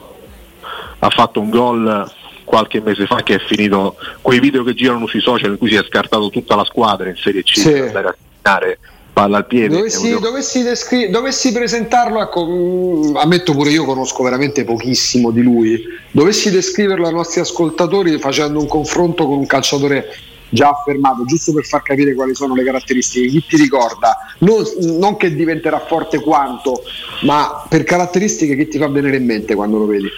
ha 0.98 1.10
fatto 1.10 1.40
un 1.40 1.50
gol 1.50 2.12
qualche 2.44 2.80
mese 2.80 3.06
fa 3.06 3.22
che 3.22 3.36
è 3.36 3.38
finito 3.38 3.96
quei 4.20 4.38
video 4.38 4.62
che 4.62 4.74
girano 4.74 5.06
sui 5.06 5.20
social 5.20 5.52
in 5.52 5.58
cui 5.58 5.70
si 5.70 5.76
è 5.76 5.84
scartato 5.84 6.28
tutta 6.28 6.54
la 6.54 6.64
squadra 6.64 7.08
in 7.08 7.16
Serie 7.16 7.42
C 7.42 7.58
sì. 7.58 7.72
per 7.72 7.86
andare 7.86 8.08
a 8.08 8.16
segnare 8.42 8.78
palla 9.14 9.38
al 9.38 9.46
piede. 9.46 9.76
Dovessi, 9.76 10.18
dovessi, 10.18 10.62
descri- 10.62 11.08
dovessi 11.08 11.52
presentarlo, 11.52 12.20
ecco, 12.20 12.46
mm, 12.46 13.16
ammetto 13.16 13.52
pure 13.52 13.70
io 13.70 13.84
conosco 13.84 14.22
veramente 14.24 14.64
pochissimo 14.64 15.30
di 15.30 15.40
lui, 15.40 15.82
dovessi 16.10 16.50
descriverlo 16.50 17.06
ai 17.06 17.14
nostri 17.14 17.40
ascoltatori 17.40 18.18
facendo 18.18 18.60
un 18.60 18.66
confronto 18.66 19.26
con 19.26 19.38
un 19.38 19.46
calciatore 19.46 20.06
già 20.50 20.68
affermato, 20.68 21.24
giusto 21.24 21.52
per 21.52 21.64
far 21.64 21.82
capire 21.82 22.14
quali 22.14 22.34
sono 22.34 22.54
le 22.54 22.64
caratteristiche, 22.64 23.28
chi 23.28 23.44
ti 23.46 23.56
ricorda, 23.56 24.16
non, 24.38 24.62
non 24.98 25.16
che 25.16 25.34
diventerà 25.34 25.78
forte 25.78 26.20
quanto, 26.20 26.82
ma 27.22 27.64
per 27.68 27.84
caratteristiche 27.84 28.56
che 28.56 28.68
ti 28.68 28.78
fa 28.78 28.88
venire 28.88 29.16
in 29.16 29.24
mente 29.24 29.54
quando 29.54 29.78
lo 29.78 29.86
vedi. 29.86 30.08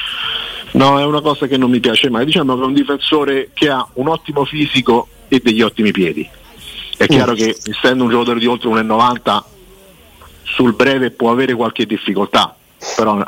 No, 0.72 0.98
è 0.98 1.04
una 1.04 1.20
cosa 1.20 1.46
che 1.46 1.56
non 1.56 1.70
mi 1.70 1.80
piace 1.80 2.10
mai. 2.10 2.26
Diciamo 2.26 2.54
che 2.54 2.62
è 2.62 2.66
un 2.66 2.74
difensore 2.74 3.50
che 3.54 3.68
ha 3.68 3.86
un 3.94 4.08
ottimo 4.08 4.44
fisico 4.44 5.08
e 5.28 5.40
degli 5.42 5.62
ottimi 5.62 5.90
piedi. 5.90 6.28
È 6.96 7.04
mm. 7.04 7.06
chiaro 7.06 7.34
che 7.34 7.56
essendo 7.64 8.04
un 8.04 8.10
giocatore 8.10 8.38
di 8.38 8.46
oltre 8.46 8.70
1,90 8.70 9.42
sul 10.42 10.74
breve 10.74 11.10
può 11.10 11.30
avere 11.30 11.54
qualche 11.54 11.86
difficoltà, 11.86 12.54
però 12.96 13.22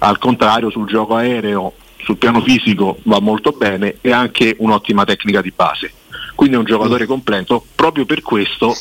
al 0.00 0.18
contrario 0.18 0.70
sul 0.70 0.86
gioco 0.86 1.14
aereo, 1.14 1.72
sul 2.02 2.16
piano 2.16 2.40
fisico 2.42 2.98
va 3.04 3.20
molto 3.20 3.52
bene 3.52 3.96
e 4.00 4.12
ha 4.12 4.18
anche 4.18 4.56
un'ottima 4.58 5.04
tecnica 5.04 5.40
di 5.40 5.52
base. 5.54 5.92
Quindi 6.34 6.56
è 6.56 6.58
un 6.58 6.64
giocatore 6.64 7.04
mm. 7.04 7.08
completo, 7.08 7.64
proprio 7.74 8.04
per 8.04 8.22
questo 8.22 8.74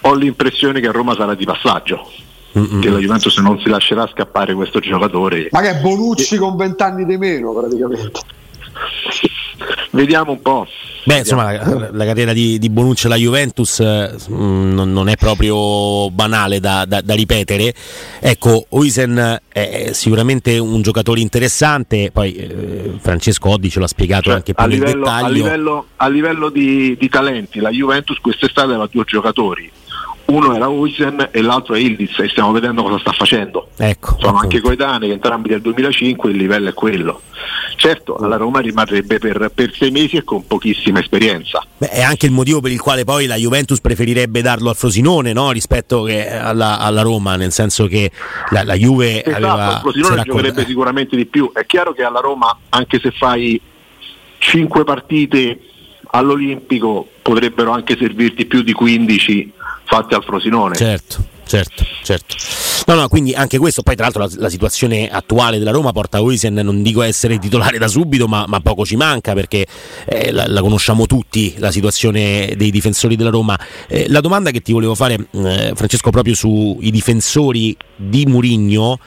ho 0.00 0.14
l'impressione 0.14 0.80
che 0.80 0.88
a 0.88 0.92
Roma 0.92 1.14
sarà 1.14 1.34
di 1.34 1.44
passaggio. 1.44 2.10
Mm-mm. 2.56 2.80
che 2.80 2.88
la 2.88 2.98
Juventus 2.98 3.36
non 3.38 3.58
si 3.58 3.68
lascerà 3.68 4.06
scappare 4.06 4.54
questo 4.54 4.78
giocatore. 4.78 5.48
Ma 5.50 5.60
che 5.60 5.70
è 5.70 5.80
Bonucci 5.80 6.36
e... 6.36 6.38
con 6.38 6.54
vent'anni 6.56 7.04
di 7.04 7.16
meno 7.16 7.52
praticamente. 7.52 8.20
Vediamo 9.90 10.32
un 10.32 10.42
po'. 10.42 10.66
Beh, 11.04 11.18
insomma, 11.18 11.52
la, 11.52 11.90
la, 11.92 12.04
carriera 12.06 12.32
di, 12.32 12.58
di 12.58 12.70
Bonucci 12.70 13.06
alla 13.06 13.16
Juventus 13.16 13.78
eh, 13.80 14.14
non, 14.28 14.90
non, 14.90 15.08
è 15.08 15.16
proprio 15.16 16.10
banale 16.10 16.60
da, 16.60 16.84
da, 16.86 17.02
da 17.02 17.14
ripetere. 17.14 17.74
Ecco, 18.20 18.66
Oisen 18.70 19.40
è 19.46 19.90
sicuramente 19.92 20.56
un 20.58 20.80
giocatore 20.80 21.20
interessante, 21.20 22.10
poi 22.10 22.34
eh, 22.34 22.92
Francesco 23.00 23.50
Oddi 23.50 23.68
ce 23.68 23.80
l'ha 23.80 23.86
spiegato 23.86 24.24
cioè, 24.24 24.34
anche 24.34 24.54
più 24.54 24.66
nel 24.66 24.78
livello, 24.78 25.04
dettaglio. 25.04 25.26
A 25.26 25.28
livello, 25.30 25.86
a 25.96 26.08
livello 26.08 26.48
di, 26.48 26.96
di 26.98 27.08
talenti, 27.08 27.60
la 27.60 27.70
Juventus 27.70 28.18
quest'estate 28.18 28.68
aveva 28.68 28.88
due 28.90 29.04
giocatori 29.04 29.70
uno 30.26 30.54
era 30.54 30.68
Huisen 30.68 31.28
e 31.30 31.42
l'altro 31.42 31.74
è 31.74 31.78
Ildiz 31.78 32.18
e 32.18 32.28
stiamo 32.28 32.52
vedendo 32.52 32.82
cosa 32.82 32.98
sta 32.98 33.12
facendo. 33.12 33.68
Ecco, 33.76 34.16
Sono 34.18 34.28
appunto. 34.28 34.38
anche 34.38 34.60
coetanei, 34.60 35.10
entrambi 35.10 35.48
del 35.48 35.60
2005, 35.60 36.30
il 36.30 36.36
livello 36.36 36.70
è 36.70 36.72
quello. 36.72 37.20
Certo, 37.76 38.16
alla 38.16 38.36
Roma 38.36 38.60
rimarrebbe 38.60 39.18
per, 39.18 39.50
per 39.54 39.74
sei 39.74 39.90
mesi 39.90 40.16
e 40.16 40.24
con 40.24 40.46
pochissima 40.46 41.00
esperienza. 41.00 41.62
Beh, 41.76 41.88
è 41.88 42.02
anche 42.02 42.24
il 42.26 42.32
motivo 42.32 42.60
per 42.60 42.70
il 42.70 42.80
quale 42.80 43.04
poi 43.04 43.26
la 43.26 43.34
Juventus 43.34 43.80
preferirebbe 43.80 44.40
darlo 44.40 44.70
al 44.70 44.76
Frosinone 44.76 45.32
no? 45.32 45.50
rispetto 45.50 46.06
alla, 46.06 46.78
alla, 46.78 47.02
Roma, 47.02 47.36
nel 47.36 47.52
senso 47.52 47.86
che 47.86 48.10
la, 48.50 48.62
la 48.62 48.74
Juve 48.74 49.22
esatto, 49.22 49.46
aveva... 49.46 49.72
Il 49.74 49.80
Frosinone 49.80 50.22
giocherebbe 50.22 50.62
eh. 50.62 50.66
sicuramente 50.66 51.16
di 51.16 51.26
più. 51.26 51.50
È 51.52 51.66
chiaro 51.66 51.92
che 51.92 52.02
alla 52.02 52.20
Roma, 52.20 52.56
anche 52.70 52.98
se 53.00 53.10
fai 53.10 53.60
cinque 54.38 54.84
partite 54.84 55.58
all'Olimpico, 56.06 57.08
potrebbero 57.20 57.72
anche 57.72 57.96
servirti 57.98 58.46
più 58.46 58.62
di 58.62 58.72
15 58.72 59.52
fatti 59.84 60.14
al 60.14 60.24
Frosinone. 60.24 60.74
Certo. 60.74 61.32
Certo, 61.46 61.84
certo. 62.02 62.36
No, 62.86 62.94
no, 62.94 63.08
quindi 63.08 63.34
anche 63.34 63.58
questo, 63.58 63.82
poi 63.82 63.94
tra 63.94 64.04
l'altro 64.04 64.24
la, 64.24 64.30
la 64.36 64.48
situazione 64.48 65.08
attuale 65.08 65.58
della 65.58 65.70
Roma 65.72 65.92
porta 65.92 66.22
Oisen, 66.22 66.54
non 66.54 66.82
dico 66.82 67.02
essere 67.02 67.38
titolare 67.38 67.76
da 67.78 67.86
subito, 67.86 68.26
ma, 68.26 68.44
ma 68.48 68.60
poco 68.60 68.84
ci 68.84 68.96
manca 68.96 69.34
perché 69.34 69.66
eh, 70.06 70.32
la, 70.32 70.46
la, 70.48 70.60
conosciamo 70.62 71.06
tutti, 71.06 71.54
la 71.58 71.70
situazione 71.70 72.54
dei 72.56 72.70
difensori 72.70 73.14
della 73.14 73.30
Roma. 73.30 73.58
Eh, 73.86 74.06
la 74.08 74.20
domanda 74.20 74.50
che 74.50 74.60
ti 74.60 74.72
volevo 74.72 74.94
fare, 74.94 75.28
eh, 75.30 75.72
Francesco, 75.74 76.10
proprio 76.10 76.34
sui 76.34 76.90
difensori 76.90 77.76
di 77.94 78.24
Murigno 78.26 78.98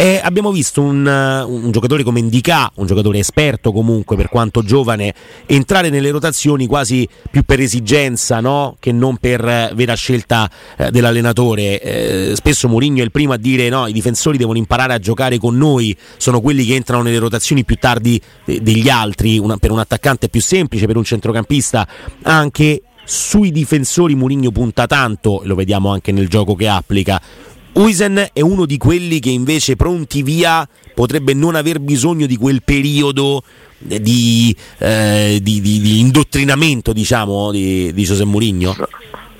e 0.00 0.20
abbiamo 0.22 0.52
visto 0.52 0.80
un, 0.80 1.04
un, 1.04 1.72
giocatore 1.72 2.04
come 2.04 2.20
Indica, 2.20 2.70
un 2.76 2.86
giocatore 2.86 3.18
esperto 3.18 3.72
comunque 3.72 4.14
per 4.14 4.28
quanto 4.28 4.62
giovane, 4.62 5.12
entrare 5.44 5.90
nelle 5.90 6.12
rotazioni 6.12 6.68
quasi 6.68 7.08
più 7.32 7.42
per 7.42 7.58
esigenza 7.58 8.38
no? 8.38 8.76
che 8.78 8.92
non 8.92 9.16
per 9.16 9.72
vera 9.74 9.94
scelta 9.94 10.48
eh, 10.76 10.92
dell'allenatore. 10.92 11.80
Eh, 11.80 12.36
spesso 12.36 12.68
Mourinho 12.68 13.00
è 13.00 13.02
il 13.02 13.10
primo 13.10 13.32
a 13.32 13.38
dire 13.38 13.68
no, 13.70 13.88
i 13.88 13.92
difensori 13.92 14.38
devono 14.38 14.58
imparare 14.58 14.92
a 14.92 15.00
giocare 15.00 15.36
con 15.38 15.56
noi, 15.56 15.96
sono 16.16 16.40
quelli 16.40 16.64
che 16.64 16.76
entrano 16.76 17.02
nelle 17.02 17.18
rotazioni 17.18 17.64
più 17.64 17.74
tardi 17.74 18.22
eh, 18.44 18.60
degli 18.60 18.88
altri, 18.88 19.36
una, 19.38 19.56
per 19.56 19.72
un 19.72 19.80
attaccante 19.80 20.26
è 20.26 20.28
più 20.28 20.40
semplice, 20.40 20.86
per 20.86 20.96
un 20.96 21.02
centrocampista 21.02 21.88
anche 22.22 22.82
sui 23.08 23.50
difensori 23.50 24.14
Mourinho 24.14 24.50
punta 24.50 24.86
tanto, 24.86 25.40
lo 25.44 25.54
vediamo 25.54 25.90
anche 25.90 26.12
nel 26.12 26.28
gioco 26.28 26.54
che 26.54 26.68
applica 26.68 27.18
Uisen 27.72 28.28
è 28.32 28.40
uno 28.40 28.66
di 28.66 28.76
quelli 28.76 29.20
che 29.20 29.30
invece 29.30 29.76
pronti 29.76 30.22
via 30.22 30.68
potrebbe 30.94 31.32
non 31.34 31.54
aver 31.54 31.78
bisogno 31.80 32.26
di 32.26 32.36
quel 32.36 32.62
periodo 32.64 33.42
di, 33.78 34.54
eh, 34.78 35.38
di, 35.40 35.60
di, 35.60 35.80
di 35.80 36.00
indottrinamento 36.00 36.92
diciamo, 36.92 37.52
di, 37.52 37.92
di 37.92 38.02
José 38.02 38.24
Mourinho? 38.24 38.76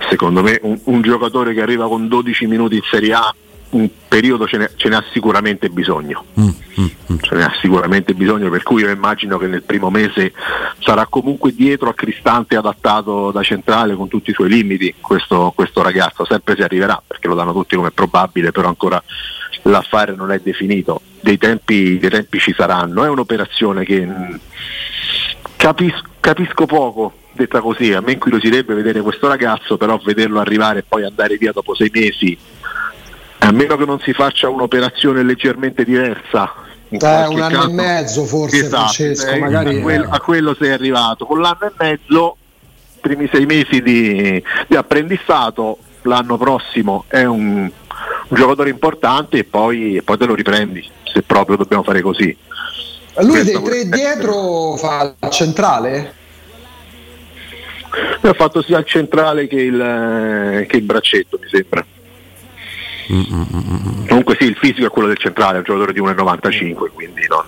Secondo 0.09 0.43
me 0.43 0.59
un, 0.63 0.79
un 0.85 1.03
giocatore 1.03 1.53
che 1.53 1.61
arriva 1.61 1.89
con 1.89 2.09
12 2.09 2.47
minuti 2.47 2.77
in 2.77 2.83
Serie 2.89 3.13
A 3.13 3.35
un 3.71 3.89
periodo 4.09 4.47
ce 4.47 4.57
ne, 4.57 4.71
ce 4.77 4.89
ne 4.89 4.97
ha 4.97 5.05
sicuramente 5.13 5.69
bisogno. 5.69 6.25
Mm, 6.41 6.49
mm, 6.81 6.87
mm. 7.13 7.17
Ce 7.21 7.35
ne 7.35 7.45
ha 7.45 7.53
sicuramente 7.61 8.15
bisogno, 8.15 8.49
per 8.49 8.63
cui 8.63 8.83
io 8.83 8.91
immagino 8.91 9.37
che 9.37 9.47
nel 9.47 9.63
primo 9.63 9.91
mese 9.91 10.33
sarà 10.79 11.07
comunque 11.07 11.55
dietro 11.55 11.91
a 11.91 11.95
Cristante 11.95 12.57
adattato 12.57 13.31
da 13.31 13.43
centrale 13.43 13.95
con 13.95 14.09
tutti 14.09 14.31
i 14.31 14.35
suoi 14.35 14.49
limiti 14.49 14.95
questo, 15.01 15.53
questo 15.55 15.83
ragazzo, 15.83 16.25
sempre 16.25 16.55
si 16.55 16.63
arriverà 16.63 17.01
perché 17.07 17.29
lo 17.29 17.35
danno 17.35 17.53
tutti 17.53 17.77
come 17.77 17.91
probabile, 17.91 18.53
però 18.53 18.69
ancora 18.69 19.03
l'affare 19.63 20.15
non 20.15 20.31
è 20.31 20.39
definito, 20.39 21.03
dei 21.21 21.37
tempi, 21.37 21.99
dei 21.99 22.11
tempi 22.11 22.39
ci 22.39 22.55
saranno, 22.57 23.05
è 23.05 23.09
un'operazione 23.09 23.85
che 23.85 24.07
mm, 24.07 24.35
capis- 25.57 26.03
capisco 26.21 26.65
poco 26.65 27.13
detta 27.33 27.61
così, 27.61 27.93
a 27.93 28.01
me 28.01 28.13
incuriosirebbe 28.13 28.75
vedere 28.75 29.01
questo 29.01 29.29
ragazzo, 29.29 29.77
però 29.77 29.97
vederlo 30.03 30.41
arrivare 30.41 30.81
e 30.81 30.85
poi 30.87 31.05
andare 31.05 31.37
via 31.37 31.53
dopo 31.53 31.75
sei 31.75 31.91
mesi 31.93 32.37
a 33.39 33.53
meno 33.53 33.77
che 33.77 33.85
non 33.85 34.01
si 34.01 34.13
faccia 34.13 34.49
un'operazione 34.49 35.23
leggermente 35.23 35.85
diversa. 35.85 36.53
Eh, 36.91 36.97
un 36.97 37.41
anno 37.41 37.49
caso. 37.49 37.69
e 37.69 37.73
mezzo 37.73 38.25
forse 38.25 38.57
esatto, 38.57 38.93
Francesco, 38.93 39.31
eh, 39.31 39.39
magari 39.39 39.79
a, 39.79 39.83
quel, 39.83 40.07
a, 40.09 40.21
quello 40.21 40.57
sei 40.59 40.71
arrivato. 40.71 41.27
Con 41.27 41.41
l'anno 41.41 41.67
e 41.67 41.73
mezzo, 41.77 42.37
primi 43.01 43.29
sei 43.31 43.47
mesi 43.47 43.83
di, 43.83 44.43
di 44.67 44.77
apprendistato, 44.77 45.79
l'anno 46.03 46.37
prossimo 46.39 47.05
è 47.09 47.25
un, 47.25 47.71
un 48.29 48.37
giocatore 48.37 48.71
importante 48.71 49.39
e 49.39 49.45
poi, 49.45 49.97
e 49.97 50.03
poi, 50.03 50.17
te 50.17 50.25
lo 50.25 50.35
riprendi, 50.35 50.85
se 51.05 51.23
proprio 51.23 51.57
dobbiamo 51.57 51.83
fare 51.83 52.01
così. 52.01 52.37
Lui 53.21 53.43
dei 53.43 53.63
tre 53.63 53.89
dietro 53.89 54.77
fa 54.77 55.15
il 55.21 55.31
centrale? 55.31 56.15
ha 58.21 58.35
fatto 58.35 58.63
sia 58.63 58.79
il 58.79 58.85
centrale 58.85 59.47
che 59.47 59.61
il, 59.61 60.67
che 60.67 60.77
il 60.77 60.83
braccetto, 60.83 61.39
mi 61.41 61.49
sembra. 61.49 61.85
Comunque 63.09 64.37
sì, 64.39 64.45
il 64.45 64.57
fisico 64.57 64.87
è 64.87 64.91
quello 64.91 65.09
del 65.09 65.17
centrale, 65.17 65.55
è 65.55 65.57
un 65.59 65.65
giocatore 65.65 65.93
di 65.93 66.01
1,95, 66.01 66.91
quindi 66.93 67.27
non, 67.29 67.47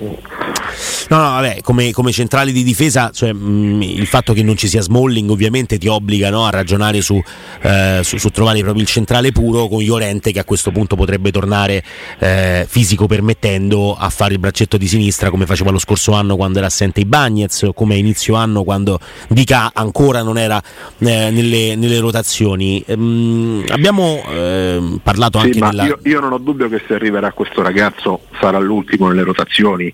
No, 0.00 1.16
no, 1.16 1.22
vabbè, 1.22 1.60
come, 1.62 1.90
come 1.92 2.12
centrale 2.12 2.52
di 2.52 2.62
difesa, 2.62 3.10
cioè, 3.12 3.32
mh, 3.32 3.38
mm, 3.38 3.82
il 3.82 4.06
fatto 4.06 4.32
che 4.32 4.42
non 4.42 4.56
ci 4.56 4.68
sia 4.68 4.80
Smalling 4.80 5.28
ovviamente 5.30 5.78
ti 5.78 5.88
obbliga 5.88 6.30
no, 6.30 6.44
a 6.44 6.50
ragionare 6.50 7.00
su, 7.00 7.20
eh, 7.62 8.00
su, 8.02 8.18
su, 8.18 8.28
trovare 8.28 8.60
proprio 8.60 8.82
il 8.82 8.88
centrale 8.88 9.32
puro 9.32 9.66
con 9.66 9.82
Llorente 9.82 10.30
che 10.30 10.38
a 10.38 10.44
questo 10.44 10.70
punto 10.70 10.94
potrebbe 10.96 11.32
tornare 11.32 11.82
eh, 12.18 12.66
fisico 12.68 13.06
permettendo 13.06 13.96
a 13.98 14.08
fare 14.10 14.34
il 14.34 14.38
braccetto 14.38 14.76
di 14.76 14.86
sinistra 14.86 15.30
come 15.30 15.46
faceva 15.46 15.70
lo 15.70 15.78
scorso 15.78 16.12
anno 16.12 16.36
quando 16.36 16.58
era 16.58 16.66
assente 16.66 17.00
i 17.00 17.04
Bagnets 17.04 17.62
o 17.62 17.72
come 17.72 17.94
a 17.94 17.96
inizio 17.96 18.34
anno 18.34 18.62
quando 18.62 19.00
Dica 19.28 19.70
ancora 19.74 20.22
non 20.22 20.38
era 20.38 20.60
eh, 20.98 21.30
nelle, 21.30 21.74
nelle, 21.74 21.98
rotazioni. 21.98 22.82
Ehm, 22.86 23.64
abbiamo 23.68 24.22
ehm, 24.28 25.00
parlato 25.02 25.38
sì, 25.38 25.46
anche 25.46 25.58
ma 25.58 25.70
della... 25.70 25.84
io, 25.84 25.98
io 26.04 26.20
non 26.20 26.32
ho 26.32 26.38
dubbio 26.38 26.68
che 26.68 26.82
se 26.86 26.94
arriverà 26.94 27.32
questo 27.32 27.62
ragazzo 27.62 28.20
sarà 28.38 28.58
l'ultimo 28.58 29.08
nelle 29.08 29.22
rotazioni 29.22 29.87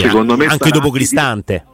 sì, 0.00 0.08
Secondo 0.08 0.36
me 0.36 0.46
anche 0.46 0.70
dopo 0.70 0.90
Cristante. 0.90 1.64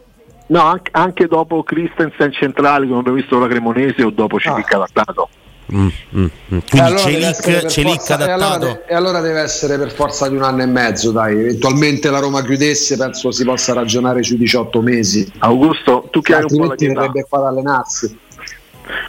No, 0.49 0.63
anche, 0.63 0.91
anche, 0.93 1.27
dopo 1.27 1.63
Christensen 1.63 2.33
centrale, 2.33 2.87
come 2.87 2.99
abbiamo 2.99 3.17
visto 3.17 3.39
la 3.39 3.47
Cremonese, 3.47 4.03
o 4.03 4.11
dopo 4.11 4.39
Celic 4.39 4.73
ah. 4.73 4.77
adattato. 4.77 5.29
Mm, 5.73 5.87
mm, 6.17 6.25
mm. 6.25 6.59
Quindi 6.69 6.79
allora 6.81 6.99
Celic, 6.99 7.67
Celic 7.67 8.11
adattato. 8.11 8.27
E 8.27 8.31
allora, 8.33 8.87
e 8.87 8.95
allora, 8.95 9.21
deve 9.21 9.41
essere 9.41 9.79
per 9.79 9.93
forza 9.93 10.29
di 10.29 10.35
un 10.35 10.43
anno 10.43 10.63
e 10.63 10.67
mezzo, 10.67 11.13
dai. 11.13 11.39
Eventualmente 11.39 12.11
la 12.11 12.19
Roma 12.19 12.43
chiudesse, 12.43 12.97
penso 12.97 13.31
si 13.31 13.45
possa 13.45 13.73
ragionare 13.73 14.23
sui 14.23 14.37
18 14.37 14.83
mesi. 14.83 15.31
Augusto, 15.39 16.09
tu 16.11 16.21
che 16.21 16.35
hai 16.35 16.43
un 16.43 16.57
po' 16.57 16.65
la 16.65 16.75
verrebbe 16.77 17.27
qua 17.29 17.39
ad 17.39 17.45
allenarsi. 17.45 18.19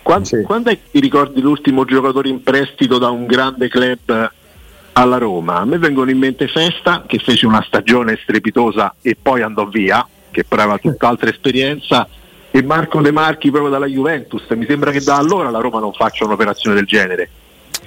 Quando, 0.04 0.26
sì. 0.26 0.42
quando 0.44 0.70
è 0.70 0.74
che 0.76 0.84
ti 0.92 1.00
ricordi 1.00 1.42
l'ultimo 1.42 1.86
giocatore 1.86 2.30
in 2.30 2.44
prestito 2.44 3.00
da 3.00 3.10
un 3.10 3.26
grande 3.26 3.68
club 3.68 4.32
alla 4.94 5.18
Roma. 5.18 5.58
A 5.58 5.66
me 5.66 5.78
vengono 5.78 6.10
in 6.10 6.18
mente 6.18 6.48
Festa 6.48 7.04
che 7.06 7.20
fece 7.20 7.46
una 7.46 7.64
stagione 7.66 8.18
strepitosa 8.22 8.96
e 9.02 9.18
poi 9.22 9.42
andò 9.42 9.66
via, 9.68 10.06
che 10.30 10.44
però 10.44 10.64
aveva 10.64 10.78
tutt'altra 10.78 11.30
esperienza, 11.30 12.08
e 12.52 12.64
Marco 12.64 13.02
De 13.02 13.12
Marchi 13.12 13.50
proprio 13.50 13.72
dalla 13.72 13.86
Juventus. 13.86 14.44
Mi 14.50 14.66
sembra 14.66 14.92
che 14.92 15.02
da 15.02 15.16
allora 15.16 15.50
la 15.50 15.60
Roma 15.60 15.80
non 15.80 15.94
faccia 15.94 16.26
un'operazione 16.26 16.76
del 16.76 16.86
genere. 16.86 17.30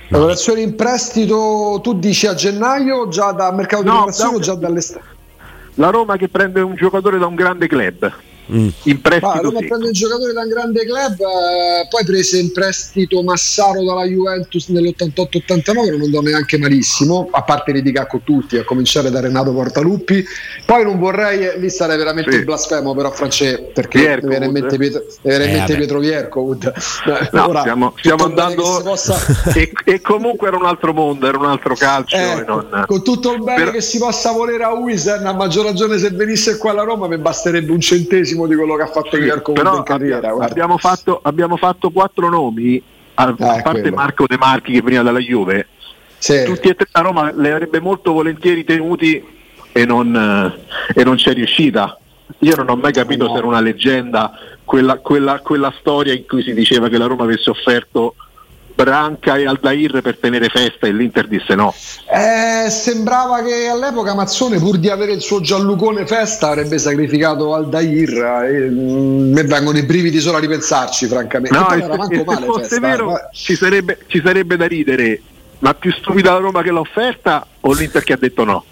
L'operazione 0.08 0.60
in 0.60 0.74
prestito 0.74 1.80
tu 1.82 1.94
dici 1.94 2.26
a 2.26 2.34
gennaio 2.34 3.08
già 3.08 3.32
da 3.32 3.50
mercato 3.52 3.82
di 3.82 3.88
no, 3.88 4.06
o 4.06 4.38
già 4.38 4.54
dall'estate? 4.54 5.12
La 5.74 5.90
Roma 5.90 6.16
che 6.16 6.28
prende 6.28 6.60
un 6.60 6.74
giocatore 6.74 7.18
da 7.18 7.26
un 7.26 7.34
grande 7.34 7.66
club 7.66 8.12
Mm. 8.52 8.68
In 8.84 9.00
prestito, 9.00 9.42
Roma 9.42 9.58
sì. 9.60 9.66
prende 9.66 9.86
un 9.86 9.92
giocatore 9.92 10.32
da 10.32 10.42
un 10.42 10.48
grande 10.48 10.84
club, 10.84 11.18
eh, 11.20 11.86
poi 11.88 12.04
prese 12.04 12.38
in 12.38 12.52
prestito 12.52 13.22
Massaro 13.22 13.82
dalla 13.84 14.04
Juventus 14.04 14.68
nell'88-89, 14.68 15.90
non 15.90 16.02
andò 16.02 16.20
neanche 16.20 16.58
malissimo, 16.58 17.28
a 17.30 17.42
parte 17.42 17.72
di 17.72 17.92
con 18.08 18.22
tutti, 18.24 18.56
a 18.56 18.64
cominciare 18.64 19.10
da 19.10 19.20
Renato 19.20 19.52
Portaluppi. 19.52 20.24
Poi 20.66 20.84
non 20.84 20.98
vorrei, 20.98 21.58
lì 21.58 21.70
sarei 21.70 21.96
veramente 21.96 22.32
sì. 22.32 22.44
blasfemo 22.44 22.94
però 22.94 23.10
Francesco, 23.10 23.70
perché 23.72 23.98
Vierco, 23.98 24.26
mi 24.26 24.30
viene 24.30 24.46
in 24.46 24.52
mente 24.52 24.76
Pietro, 24.76 25.04
eh, 25.22 25.62
Pietro 25.66 25.98
Viercowood. 26.00 26.72
No, 27.32 27.48
Ora, 27.48 27.60
stiamo, 27.60 27.94
stiamo 27.96 28.24
andando 28.24 28.80
possa... 28.82 29.16
e, 29.54 29.72
e, 29.84 30.00
comunque 30.00 30.48
era 30.48 30.56
un 30.56 30.66
altro 30.66 30.92
mondo, 30.92 31.26
era 31.26 31.38
un 31.38 31.46
altro 31.46 31.74
calcio. 31.74 32.16
Eh, 32.16 32.44
non... 32.46 32.84
Con 32.86 33.02
tutto 33.02 33.32
il 33.32 33.42
bene 33.42 33.58
però... 33.58 33.70
che 33.70 33.80
si 33.80 33.98
possa 33.98 34.32
volere 34.32 34.64
a 34.64 34.72
Wisen, 34.72 35.24
a 35.26 35.32
maggior 35.32 35.64
ragione 35.64 35.98
se 35.98 36.10
venisse 36.10 36.58
qua 36.58 36.72
alla 36.72 36.82
Roma 36.82 37.06
mi 37.06 37.18
basterebbe 37.18 37.70
un 37.70 37.80
centesimo 37.80 38.33
centesimo 38.34 38.46
di 38.46 38.54
quello 38.54 38.76
che 38.76 38.82
ha 38.82 38.86
fatto 38.86 39.16
Mirko 39.16 39.52
in 39.52 39.82
carriera. 39.84 40.34
Abbiamo 40.40 40.76
fatto, 40.76 41.20
abbiamo 41.22 41.56
fatto, 41.56 41.90
quattro 41.90 42.28
nomi, 42.28 42.82
a, 43.14 43.22
ah, 43.24 43.34
parte 43.34 43.80
quello. 43.80 43.96
Marco 43.96 44.26
De 44.26 44.36
Marchi 44.36 44.72
che 44.72 44.82
veniva 44.82 45.02
dalla 45.02 45.20
Juve, 45.20 45.68
sì. 46.18 46.44
tutti 46.44 46.68
e 46.68 46.74
tre 46.74 46.88
a 46.92 47.00
Roma 47.00 47.32
le 47.32 47.52
avrebbe 47.52 47.80
molto 47.80 48.12
volentieri 48.12 48.64
tenuti 48.64 49.24
e 49.72 49.84
non, 49.84 50.14
eh, 50.14 51.00
e 51.00 51.04
non 51.04 51.16
c'è 51.16 51.32
riuscita. 51.32 51.98
Io 52.38 52.56
non 52.56 52.68
ho 52.70 52.76
mai 52.76 52.92
capito 52.92 53.26
no. 53.26 53.32
se 53.32 53.38
era 53.38 53.46
una 53.46 53.60
leggenda 53.60 54.32
quella, 54.64 54.98
quella, 54.98 55.40
quella 55.40 55.72
storia 55.78 56.14
in 56.14 56.26
cui 56.26 56.42
si 56.42 56.54
diceva 56.54 56.88
che 56.88 56.98
la 56.98 57.06
Roma 57.06 57.24
avesse 57.24 57.50
offerto 57.50 58.14
Branca 58.74 59.36
e 59.36 59.46
Aldair 59.46 60.00
per 60.02 60.18
tenere 60.18 60.48
festa 60.48 60.86
e 60.86 60.92
l'Inter 60.92 61.28
disse 61.28 61.54
no. 61.54 61.72
Eh, 62.10 62.68
sembrava 62.70 63.42
che 63.42 63.68
all'epoca 63.68 64.14
Mazzone 64.14 64.58
pur 64.58 64.78
di 64.78 64.88
avere 64.90 65.12
il 65.12 65.20
suo 65.20 65.40
Giallucone 65.40 66.06
festa 66.06 66.48
avrebbe 66.48 66.78
sacrificato 66.78 67.54
Aldair 67.54 68.10
e 68.50 68.68
mm, 68.68 69.32
me 69.32 69.44
vengono 69.44 69.78
i 69.78 69.84
brividi 69.84 70.18
solo 70.18 70.38
a 70.38 70.40
ripensarci 70.40 71.06
francamente. 71.06 71.56
No, 71.56 71.72
e 71.72 71.80
se, 71.82 72.14
e 72.14 72.24
se 72.26 72.44
fosse 72.44 72.60
festa, 72.60 72.80
vero 72.80 73.10
ma... 73.10 73.28
ci, 73.32 73.54
sarebbe, 73.54 73.98
ci 74.08 74.20
sarebbe 74.24 74.56
da 74.56 74.66
ridere, 74.66 75.20
ma 75.60 75.72
più 75.74 75.92
stupida 75.92 76.32
la 76.32 76.38
Roma 76.38 76.62
che 76.62 76.72
l'ha 76.72 76.80
offerta 76.80 77.46
o 77.60 77.72
l'Inter 77.72 78.02
che 78.02 78.12
ha 78.14 78.18
detto 78.18 78.42
no? 78.44 78.64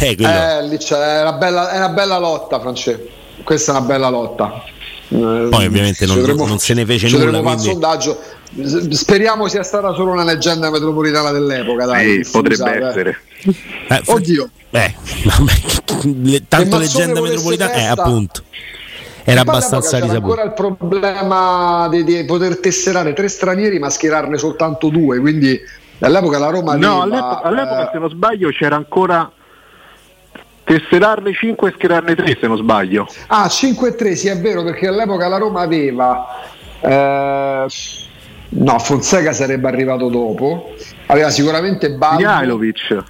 Eh, 0.00 0.16
eh 0.16 0.62
lì 0.68 0.76
c'è, 0.76 1.18
è, 1.18 1.22
una 1.22 1.32
bella, 1.32 1.70
è 1.70 1.78
una 1.78 1.88
bella 1.88 2.18
lotta 2.18 2.60
Francesco, 2.60 3.08
questa 3.42 3.72
è 3.72 3.76
una 3.76 3.86
bella 3.86 4.08
lotta. 4.08 4.62
Poi 5.08 5.64
ovviamente 5.64 6.04
non, 6.04 6.16
dovremmo, 6.16 6.46
non, 6.46 6.58
se 6.58 6.74
ne 6.74 6.84
fece 6.84 7.08
nulla. 7.08 7.40
Quindi... 7.40 7.62
sondaggio. 7.62 8.20
Speriamo 8.90 9.46
sia 9.46 9.62
stata 9.62 9.92
solo 9.92 10.12
una 10.12 10.24
leggenda 10.24 10.70
metropolitana 10.70 11.32
dell'epoca. 11.32 11.84
Dai, 11.84 12.24
sì, 12.24 12.30
potrebbe 12.30 12.86
essere. 12.86 13.18
Eh, 13.88 14.02
Oddio. 14.06 14.50
Eh, 14.70 14.94
vabbè, 15.24 16.42
tanto 16.48 16.78
leggenda 16.78 17.20
metropolitana, 17.20 17.72
eh, 17.74 17.84
appunto. 17.84 18.42
Era 19.24 19.42
abbastanza 19.42 19.98
risaputo. 19.98 20.40
ancora 20.40 20.42
il 20.44 20.52
problema 20.54 21.86
di, 21.90 22.02
di, 22.02 22.24
poter 22.24 22.58
tesserare 22.60 23.12
tre 23.12 23.28
stranieri 23.28 23.78
ma 23.78 23.90
schierarne 23.90 24.38
soltanto 24.38 24.88
due. 24.88 25.18
Quindi 25.18 25.60
all'epoca 26.00 26.38
la 26.38 26.48
Roma. 26.48 26.76
No, 26.76 27.02
all'epoca, 27.02 27.42
all'epoca 27.42 27.88
eh, 27.88 27.90
se 27.92 27.98
non 27.98 28.08
sbaglio 28.08 28.48
c'era 28.50 28.76
ancora 28.76 29.30
tesserarne 30.64 31.32
5 31.32 31.68
e 31.68 31.72
schierarne 31.76 32.14
3 32.14 32.38
se 32.40 32.46
non 32.46 32.56
sbaglio. 32.56 33.06
Ah, 33.26 33.48
5 33.48 33.88
e 33.88 33.94
3, 33.94 34.16
sì 34.16 34.28
è 34.28 34.38
vero 34.38 34.62
perché 34.62 34.86
all'epoca 34.86 35.28
la 35.28 35.38
Roma 35.38 35.60
aveva... 35.60 36.26
Eh, 36.80 37.66
no, 38.50 38.78
Fonseca 38.78 39.32
sarebbe 39.32 39.68
arrivato 39.68 40.08
dopo. 40.08 40.74
Aveva 41.06 41.30
sicuramente 41.30 41.90
Baldo, 41.90 42.18
Mihailovic. 42.18 43.04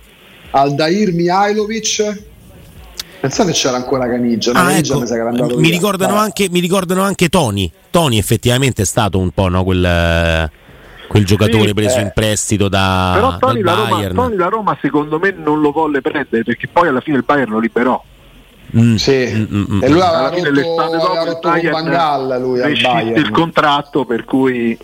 Aldair 0.51 1.13
Mihailovic. 1.13 2.27
Pensate 3.21 3.51
c'era 3.53 3.77
ancora 3.77 4.09
Caniggia, 4.09 4.53
ah, 4.53 4.77
ecco. 4.77 5.01
mi, 5.01 5.57
mi, 5.57 5.71
ricordano 5.71 6.15
anche, 6.17 6.49
mi, 6.51 6.61
ricordano 6.61 7.03
anche, 7.03 7.29
Tony. 7.29 7.71
Tony 7.91 8.17
effettivamente 8.17 8.83
è 8.83 8.85
stato 8.85 9.19
un 9.19 9.31
po' 9.33 9.49
no, 9.49 9.65
quel 9.65 10.49
quel 11.09 11.25
giocatore 11.25 11.69
sì, 11.69 11.75
preso 11.75 11.99
eh. 11.99 12.03
in 12.03 12.11
prestito 12.15 12.69
da 12.69 13.13
però 13.15 13.39
Tony 13.39 13.63
la, 13.63 13.75
Roma, 13.75 14.09
Tony 14.09 14.37
la 14.37 14.49
Roma 14.49 14.79
secondo 14.79 15.19
me 15.19 15.31
non 15.31 15.63
lo 15.63 15.73
volle 15.73 16.03
prendere 16.03 16.45
perché 16.45 16.69
poi 16.69 16.89
alla 16.89 17.01
fine 17.01 17.17
il 17.17 17.25
Bayern 17.25 17.51
lo 17.51 17.59
liberò 17.59 18.05
Mm, 18.77 18.97
sì, 18.97 19.27
mm, 19.33 19.45
mm, 19.51 19.65
mm. 19.77 19.83
e 19.83 19.89
lui 19.89 20.01
aveva 20.03 20.29
rotto, 20.29 20.81
aveva 20.83 21.25
rotto 21.25 21.49
con 21.49 21.71
Bangal 21.71 22.39
lui 22.39 22.61
al 22.61 22.79
Bayern. 22.79 23.17
il 23.17 23.31
contratto 23.31 24.05
per 24.05 24.25
cui 24.27 24.77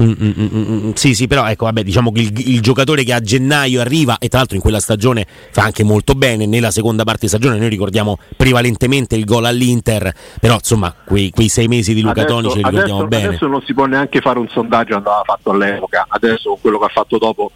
Mm, 0.00 0.12
mm, 0.22 0.32
mm, 0.36 0.90
sì, 0.92 1.14
sì, 1.14 1.26
però 1.26 1.46
ecco, 1.46 1.64
vabbè, 1.64 1.82
diciamo 1.82 2.12
che 2.12 2.20
il, 2.20 2.48
il, 2.48 2.60
giocatore 2.60 3.02
che 3.02 3.12
a 3.12 3.20
gennaio 3.20 3.80
arriva 3.80 4.18
e 4.18 4.28
tra 4.28 4.38
l'altro 4.38 4.56
in 4.56 4.62
quella 4.62 4.78
stagione 4.78 5.26
fa 5.50 5.62
anche 5.62 5.82
molto 5.82 6.14
bene, 6.14 6.46
nella 6.46 6.70
seconda 6.70 7.02
parte 7.02 7.22
di 7.22 7.28
stagione 7.28 7.58
noi 7.58 7.68
ricordiamo 7.68 8.18
prevalentemente 8.36 9.16
il 9.16 9.24
gol 9.24 9.46
all'Inter, 9.46 10.12
però 10.40 10.54
insomma 10.54 10.94
quei, 11.04 11.30
quei 11.30 11.48
sei 11.48 11.66
mesi 11.66 11.94
di 11.94 12.02
Luca 12.02 12.24
Toni 12.24 12.50
ce 12.50 12.56
li 12.56 12.62
ricordiamo 12.62 13.00
adesso, 13.00 13.08
bene. 13.08 13.26
Adesso 13.28 13.46
non 13.46 13.62
si 13.62 13.74
può 13.74 13.86
neanche 13.86 14.20
fare 14.20 14.38
un 14.38 14.48
sondaggio 14.48 14.96
andava 14.96 15.22
fatto 15.24 15.50
all'epoca, 15.50 16.06
adesso 16.08 16.50
con 16.50 16.60
quello 16.60 16.78
che 16.78 16.84
ha 16.84 16.90
fatto 16.90 17.18
dopo 17.18 17.50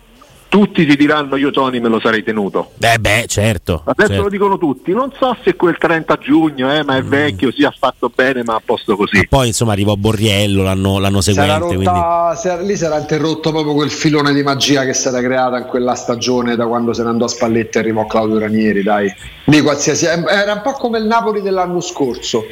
tutti 0.55 0.87
ti 0.87 0.95
diranno 0.95 1.35
io 1.35 1.51
Tony 1.51 1.81
me 1.81 1.89
lo 1.89 1.99
sarei 1.99 2.23
tenuto. 2.23 2.71
Beh, 2.77 3.01
beh, 3.01 3.25
certo. 3.27 3.83
Adesso 3.85 4.07
certo. 4.07 4.23
lo 4.23 4.29
dicono 4.29 4.57
tutti. 4.57 4.93
Non 4.93 5.11
so 5.19 5.37
se 5.43 5.57
quel 5.57 5.77
30 5.77 6.17
giugno, 6.19 6.73
eh, 6.73 6.85
ma 6.85 6.97
è 6.97 7.03
mm. 7.03 7.09
vecchio, 7.09 7.51
si 7.51 7.57
sì, 7.57 7.65
ha 7.65 7.75
fatto 7.77 8.09
bene, 8.15 8.45
ma 8.45 8.55
a 8.55 8.63
posto 8.65 8.95
così. 8.95 9.17
Ma 9.17 9.25
poi 9.29 9.49
insomma 9.49 9.73
arrivò 9.73 9.97
Borriello 9.97 10.63
l'anno, 10.63 11.01
l'anno 11.01 11.21
seguente. 11.21 11.59
Rotta, 11.59 11.75
quindi... 11.75 12.01
si 12.37 12.47
era, 12.47 12.61
lì 12.61 12.77
si 12.77 12.85
era 12.85 13.01
interrotto 13.01 13.51
proprio 13.51 13.75
quel 13.75 13.91
filone 13.91 14.33
di 14.33 14.45
magia 14.45 14.85
che 14.85 14.95
si 14.95 15.09
era 15.09 15.21
creata 15.21 15.59
in 15.59 15.65
quella 15.65 15.97
stagione 15.97 16.55
da 16.55 16.69
quando 16.69 16.93
se 16.93 17.03
ne 17.03 17.09
andò 17.09 17.25
a 17.25 17.29
Spalletti 17.29 17.79
e 17.79 17.81
arrivò 17.81 18.07
Claudio 18.07 18.39
Ranieri, 18.39 18.85
dai. 18.85 19.13
Lì 19.47 19.61
qualsiasi 19.61 20.05
era 20.05 20.53
un 20.53 20.61
po' 20.63 20.75
come 20.75 20.99
il 20.99 21.07
Napoli 21.07 21.43
dell'anno 21.43 21.81
scorso 21.81 22.45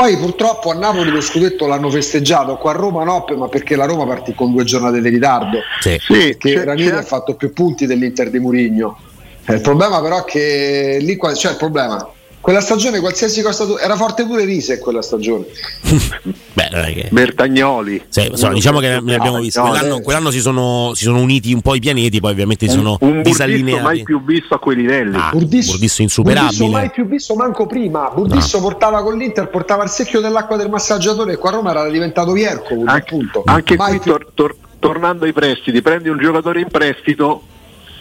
poi 0.00 0.16
purtroppo 0.16 0.70
a 0.70 0.74
Napoli 0.74 1.10
lo 1.10 1.20
scudetto 1.20 1.66
l'hanno 1.66 1.90
festeggiato, 1.90 2.56
qua 2.56 2.70
a 2.70 2.74
Roma 2.74 3.04
no, 3.04 3.22
ma 3.36 3.48
perché 3.48 3.76
la 3.76 3.84
Roma 3.84 4.06
partì 4.06 4.34
con 4.34 4.50
due 4.50 4.64
giornate 4.64 4.98
di 4.98 5.10
ritardo. 5.10 5.58
Sì. 5.78 5.98
Sì, 6.00 6.36
che 6.38 6.64
Ranieri 6.64 6.96
ha 6.96 7.02
fatto 7.02 7.34
più 7.34 7.52
punti 7.52 7.84
dell'Inter 7.84 8.30
di 8.30 8.38
Murigno. 8.38 8.98
Eh, 9.44 9.56
il 9.56 9.60
problema 9.60 10.00
però 10.00 10.20
è 10.20 10.24
che 10.24 10.96
lì 11.02 11.18
c'è 11.18 11.50
il 11.50 11.56
problema 11.56 12.10
quella 12.50 12.60
stagione 12.60 12.98
qualsiasi 12.98 13.42
cosa 13.42 13.64
tu... 13.64 13.76
era 13.76 13.94
forte 13.94 14.26
pure 14.26 14.44
Rise 14.44 14.80
quella 14.80 15.02
stagione. 15.02 15.44
Beh, 16.52 16.92
che... 16.92 17.08
Bertagnoli. 17.10 18.02
Sì, 18.08 18.26
insomma, 18.26 18.54
diciamo 18.54 18.80
che 18.80 19.00
ne 19.00 19.14
abbiamo 19.14 19.38
visto. 19.38 19.60
Quell'anno, 19.62 20.00
quell'anno 20.00 20.30
si, 20.32 20.40
sono, 20.40 20.90
si, 20.94 21.04
sono, 21.04 21.20
uniti 21.20 21.52
un 21.52 21.62
po' 21.62 21.76
i 21.76 21.80
pianeti 21.80 22.18
poi 22.18 22.32
ovviamente 22.32 22.66
si 22.66 22.74
sono 22.74 22.98
un, 23.00 23.18
un 23.18 23.22
disallineati. 23.22 23.82
mai 23.82 24.02
più 24.02 24.24
visto 24.24 24.54
a 24.54 24.58
quei 24.58 24.76
livelli 24.76 25.16
ah, 25.16 25.30
Burdisso, 25.30 25.70
Burdisso 25.70 26.02
insuperabile. 26.02 26.56
Burdisso 26.56 26.70
mai 26.72 26.90
più 26.90 27.06
visto 27.06 27.34
manco 27.36 27.66
prima. 27.66 28.10
Burdisso 28.12 28.56
no. 28.56 28.64
portava 28.64 29.02
con 29.04 29.16
l'Inter 29.16 29.48
portava 29.48 29.84
il 29.84 29.90
secchio 29.90 30.20
dell'acqua 30.20 30.56
del 30.56 30.68
massaggiatore 30.68 31.34
e 31.34 31.36
qua 31.36 31.50
a 31.50 31.52
Roma 31.52 31.70
era 31.70 31.88
diventato 31.88 32.32
Vierco 32.32 32.82
anche, 32.84 33.14
appunto. 33.14 33.42
anche 33.46 33.76
qui 33.76 33.98
più... 34.00 34.10
tor- 34.10 34.26
tor- 34.34 34.56
tornando 34.80 35.24
ai 35.24 35.32
prestiti 35.32 35.80
prendi 35.82 36.08
un 36.08 36.18
giocatore 36.18 36.60
in 36.60 36.68
prestito 36.68 37.42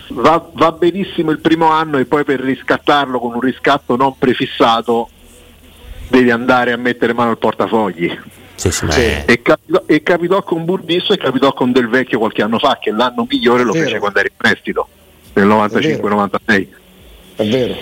va, 0.10 0.50
va, 0.54 0.72
benissimo 0.72 1.32
il 1.32 1.39
primo 1.39 1.69
anno 1.69 1.98
e 1.98 2.06
poi 2.06 2.24
per 2.24 2.39
riscattarlo 2.39 3.19
con 3.19 3.34
un 3.34 3.39
riscatto 3.39 3.95
non 3.95 4.17
prefissato 4.17 5.10
devi 6.10 6.32
andare 6.32 6.72
a 6.72 6.78
mettere 6.78 7.13
mano 7.13 7.32
al 7.32 7.38
portafogli. 7.38 8.17
Sì, 8.56 8.72
sì, 8.72 8.86
è... 8.88 9.24
e, 9.26 9.41
capitò, 9.41 9.84
e, 9.86 10.04
capitò, 10.04 10.43
con 10.43 10.65
Burdisso 10.65 11.13
e 11.13 11.17
capitò 11.17 11.54
con 11.54 11.72
Del 11.72 11.88
Vecchio 11.88 12.19
qualche 12.19 12.41
anno 12.41 12.60
fa, 12.60 12.78
che 12.82 12.91
l'anno 12.91 13.26
migliore 13.30 13.63
lo 13.63 13.72
fece 13.72 14.00
quando 14.00 14.19
era 14.19 14.28
in 14.30 14.36
prestito, 14.36 14.88
nel 15.34 15.48
95-96. 15.48 16.67
È 17.36 17.48
vero. 17.48 17.76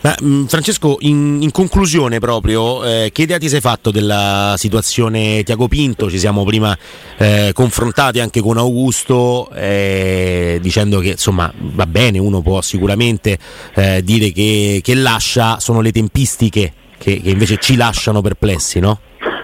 Ma, 0.00 0.14
mh, 0.20 0.26
mm, 0.26 0.44
Francesco, 0.44 0.96
in, 1.00 1.38
in, 1.42 1.50
conclusione 1.50 2.20
proprio, 2.20 2.84
eh, 2.84 3.10
che 3.12 3.22
idea 3.22 3.38
ti 3.38 3.48
sei 3.48 3.60
fatto 3.60 3.90
della 3.90 4.54
situazione 4.56 5.42
Tiago 5.42 5.66
Pinto? 5.66 6.08
Ci 6.08 6.18
siamo 6.18 6.44
prima 6.44 6.76
eh, 7.16 7.50
confrontati 7.52 8.20
anche 8.20 8.40
con 8.40 8.58
Augusto 8.58 9.50
eh, 9.52 10.58
dicendo 10.62 11.00
che 11.00 11.10
insomma 11.10 11.52
va 11.56 11.86
bene, 11.86 12.18
uno 12.18 12.42
può 12.42 12.60
sicuramente 12.60 13.38
eh, 13.74 14.02
dire 14.04 14.30
che, 14.30 14.80
che, 14.84 14.94
lascia, 14.94 15.58
sono 15.58 15.80
le 15.80 15.90
tempistiche 15.90 16.72
che, 16.96 17.20
che 17.20 17.30
invece 17.30 17.58
ci 17.58 17.74
lasciano 17.74 18.20
perplessi, 18.20 18.78
no? 18.78 19.00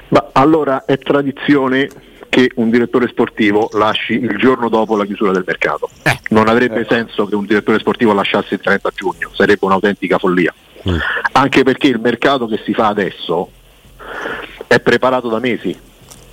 Ma 0.09 0.29
allora 0.33 0.85
è 0.85 0.97
tradizione 0.99 1.89
che 2.35 2.51
un 2.57 2.69
direttore 2.69 3.07
sportivo 3.07 3.69
lasci 3.75 4.15
il 4.15 4.37
giorno 4.39 4.69
dopo 4.69 4.97
la 4.97 5.05
chiusura 5.05 5.31
del 5.31 5.45
mercato. 5.47 5.89
Eh. 6.03 6.19
Non 6.31 6.49
avrebbe 6.49 6.81
eh. 6.81 6.87
senso 6.89 7.27
che 7.27 7.37
un 7.37 7.47
direttore 7.47 7.79
sportivo 7.79 8.13
lasciasse 8.13 8.55
il 8.55 8.61
30 8.61 8.91
giugno, 8.93 9.31
sarebbe 9.33 9.65
un'autentica 9.65 10.19
follia. 10.19 10.53
Mm. 10.89 10.97
Anche 11.31 11.63
perché 11.63 11.87
il 11.87 12.01
mercato 12.01 12.49
che 12.49 12.61
si 12.65 12.75
fa 12.75 12.89
adesso 12.89 13.51
è 14.67 14.81
preparato 14.81 15.29
da 15.29 15.39
mesi. 15.39 15.79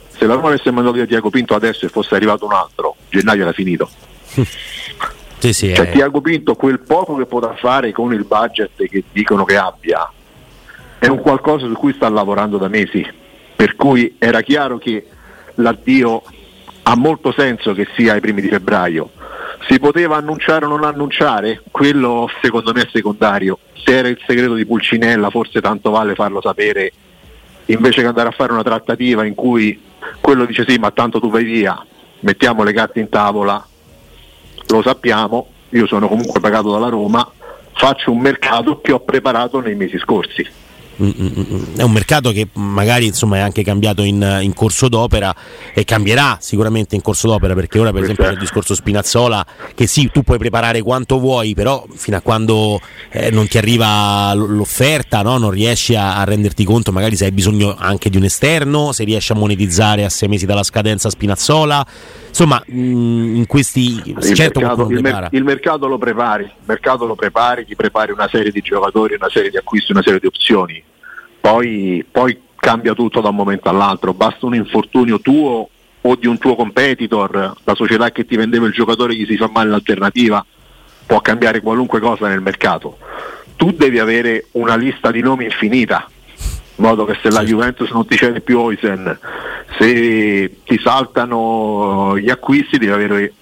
Se 0.10 0.26
la 0.26 0.34
Roma 0.34 0.48
avesse 0.48 0.72
mandato 0.72 0.96
via 0.96 1.06
Tiago 1.06 1.30
Pinto 1.30 1.54
adesso 1.54 1.86
e 1.86 1.90
fosse 1.90 2.16
arrivato 2.16 2.46
un 2.46 2.54
altro, 2.54 2.96
gennaio 3.08 3.44
era 3.44 3.52
finito. 3.52 3.88
sì, 5.38 5.54
sì, 5.54 5.76
cioè, 5.76 5.88
eh. 5.88 5.92
Tiago 5.92 6.20
Pinto 6.20 6.56
quel 6.56 6.80
poco 6.80 7.16
che 7.16 7.28
potrà 7.28 7.54
fare 7.58 7.92
con 7.92 8.12
il 8.12 8.26
budget 8.26 8.72
che 8.76 9.04
dicono 9.12 9.46
che 9.46 9.56
abbia 9.56 10.12
è 10.98 11.06
un 11.06 11.20
qualcosa 11.20 11.68
su 11.68 11.74
cui 11.74 11.94
sta 11.94 12.10
lavorando 12.10 12.58
da 12.58 12.70
mesi. 12.70 13.06
Per 13.56 13.76
cui 13.76 14.16
era 14.18 14.42
chiaro 14.42 14.80
che 14.80 15.06
l'addio 15.56 16.24
ha 16.84 16.96
molto 16.96 17.32
senso 17.32 17.74
che 17.74 17.88
sia 17.96 18.14
ai 18.14 18.22
primi 18.22 18.42
di 18.42 18.50
febbraio. 18.50 19.12
Si 19.68 19.80
poteva 19.80 20.18
annunciare 20.18 20.66
o 20.66 20.70
non 20.70 20.84
annunciare? 20.84 21.62
Quello 21.70 22.30
secondo 22.42 22.74
me 22.74 22.82
è 22.82 22.90
secondario. 22.92 23.60
Se 23.74 23.96
era 23.96 24.08
il 24.08 24.20
segreto 24.26 24.56
di 24.56 24.66
Pulcinella 24.66 25.30
forse 25.30 25.62
tanto 25.62 25.92
vale 25.92 26.16
farlo 26.16 26.42
sapere 26.42 26.92
invece 27.74 28.02
che 28.02 28.08
andare 28.08 28.30
a 28.30 28.34
fare 28.34 28.52
una 28.52 28.64
trattativa 28.64 29.26
in 29.26 29.36
cui 29.36 29.80
quello 30.20 30.46
dice 30.46 30.66
sì 30.68 30.78
ma 30.78 30.92
tanto 30.92 31.20
tu 31.20 31.30
vai 31.30 31.44
via, 31.44 31.84
mettiamo 32.22 32.64
le 32.64 32.74
carte 32.74 33.00
in 33.00 33.10
tavola, 33.10 33.64
lo 34.68 34.82
sappiamo, 34.82 35.48
io 35.70 35.88
sono 35.88 36.08
comunque 36.08 36.40
pagato 36.40 36.72
dalla 36.72 36.90
Roma, 36.90 37.30
faccio 37.74 38.12
un 38.12 38.20
mercato 38.20 38.82
che 38.82 38.92
ho 38.92 39.00
preparato 39.00 39.60
nei 39.60 39.76
mesi 39.76 39.98
scorsi. 39.98 40.46
Mm, 41.02 41.10
mm, 41.20 41.26
mm, 41.26 41.64
è 41.78 41.82
un 41.82 41.92
mercato 41.92 42.32
che 42.32 42.48
magari 42.54 43.08
insomma, 43.08 43.38
è 43.38 43.40
anche 43.40 43.64
cambiato 43.64 44.04
in, 44.04 44.40
in, 44.42 44.54
corso 44.54 44.88
d'opera 44.88 45.34
e 45.74 45.84
cambierà 45.84 46.38
sicuramente 46.40 46.94
in 46.94 47.02
corso 47.02 47.28
d'opera 47.28 47.56
perché 47.56 47.80
ora 47.80 47.92
per 47.92 48.04
esempio 48.04 48.26
c'è 48.26 48.32
il 48.32 48.38
discorso 48.38 48.76
Spinazzola 48.76 49.44
che 49.74 49.88
sì 49.88 50.12
tu 50.12 50.22
puoi 50.22 50.38
preparare 50.38 50.84
quanto 50.84 51.18
vuoi 51.18 51.56
però 51.56 51.84
fino 51.96 52.18
a 52.18 52.22
quando 52.22 52.80
eh, 53.10 53.32
non 53.32 53.48
ti 53.48 53.58
arriva 53.58 54.32
l'offerta 54.36 55.24
no? 55.24 55.40
non 55.40 55.50
riesci 55.50 55.96
a, 55.96 56.18
a, 56.18 56.24
renderti 56.24 56.64
conto 56.66 56.92
magari 56.92 57.16
se 57.16 57.26
hai 57.26 57.32
bisogno 57.32 57.76
anche 57.76 58.12
di 58.12 58.18
un 58.18 58.26
esterno 58.26 58.92
se 58.92 59.04
riesci 59.04 59.32
a 59.32 59.36
monetizzare 59.36 60.06
a 60.06 60.10
sei 60.10 60.30
mesi 60.30 60.46
dalla 60.46 60.64
scadenza 60.64 61.10
Spinazzola. 61.10 61.84
Insomma 62.28 62.62
in 62.68 63.44
questi 63.48 64.02
il, 64.06 64.36
certo 64.36 64.60
mercato, 64.60 64.90
il, 64.90 65.02
mer- 65.02 65.28
il, 65.32 65.44
mercato, 65.44 65.88
lo 65.88 65.98
prepari 65.98 66.44
il 66.44 66.52
mercato 66.64 67.06
lo 67.06 67.16
prepari 67.16 67.66
ti 67.66 67.76
prepari 67.76 68.14
una 68.14 68.30
serie 68.30 68.52
di 68.52 68.62
giocatori 68.62 69.16
una 69.16 69.30
serie 69.30 69.50
di 69.50 69.58
acquisti 69.58 69.92
una 69.92 70.02
serie 70.02 70.20
di 70.20 70.28
opzioni 70.28 70.82
poi, 71.42 72.06
poi 72.10 72.40
cambia 72.56 72.94
tutto 72.94 73.20
da 73.20 73.30
un 73.30 73.36
momento 73.36 73.68
all'altro. 73.68 74.14
Basta 74.14 74.46
un 74.46 74.56
infortunio 74.56 75.20
tuo 75.20 75.70
o 76.00 76.16
di 76.16 76.28
un 76.28 76.38
tuo 76.38 76.56
competitor. 76.56 77.56
La 77.64 77.76
società 77.76 78.12
che 78.12 78.26
ti 78.26 78.38
vendeva 78.38 78.68
il 78.68 78.74
giocatore 78.74 79.16
gli 79.16 79.26
si 79.26 79.36
fa 79.36 79.50
male 79.52 79.72
l'alternativa. 79.72 80.46
Può 81.06 81.20
cambiare 81.20 81.60
qualunque 81.62 82.00
cosa 82.00 82.28
nel 82.28 82.42
mercato. 82.42 82.98
Tu 83.58 83.72
devi 83.74 84.00
avere 84.00 84.48
una 84.52 84.76
lista 84.76 85.12
di 85.12 85.22
nomi 85.22 85.46
infinita 85.46 86.08
in 86.82 86.88
modo 86.88 87.06
che 87.06 87.18
se 87.22 87.30
la 87.30 87.44
Juventus 87.44 87.92
non 87.92 88.08
ti 88.08 88.16
cede 88.18 88.42
più 88.42 88.58
Oisen, 88.58 89.20
se 89.78 90.58
ti 90.64 90.80
saltano 90.80 92.18
gli 92.18 92.30
acquisti 92.30 92.80
devi 92.80 92.92
avere 92.92 93.34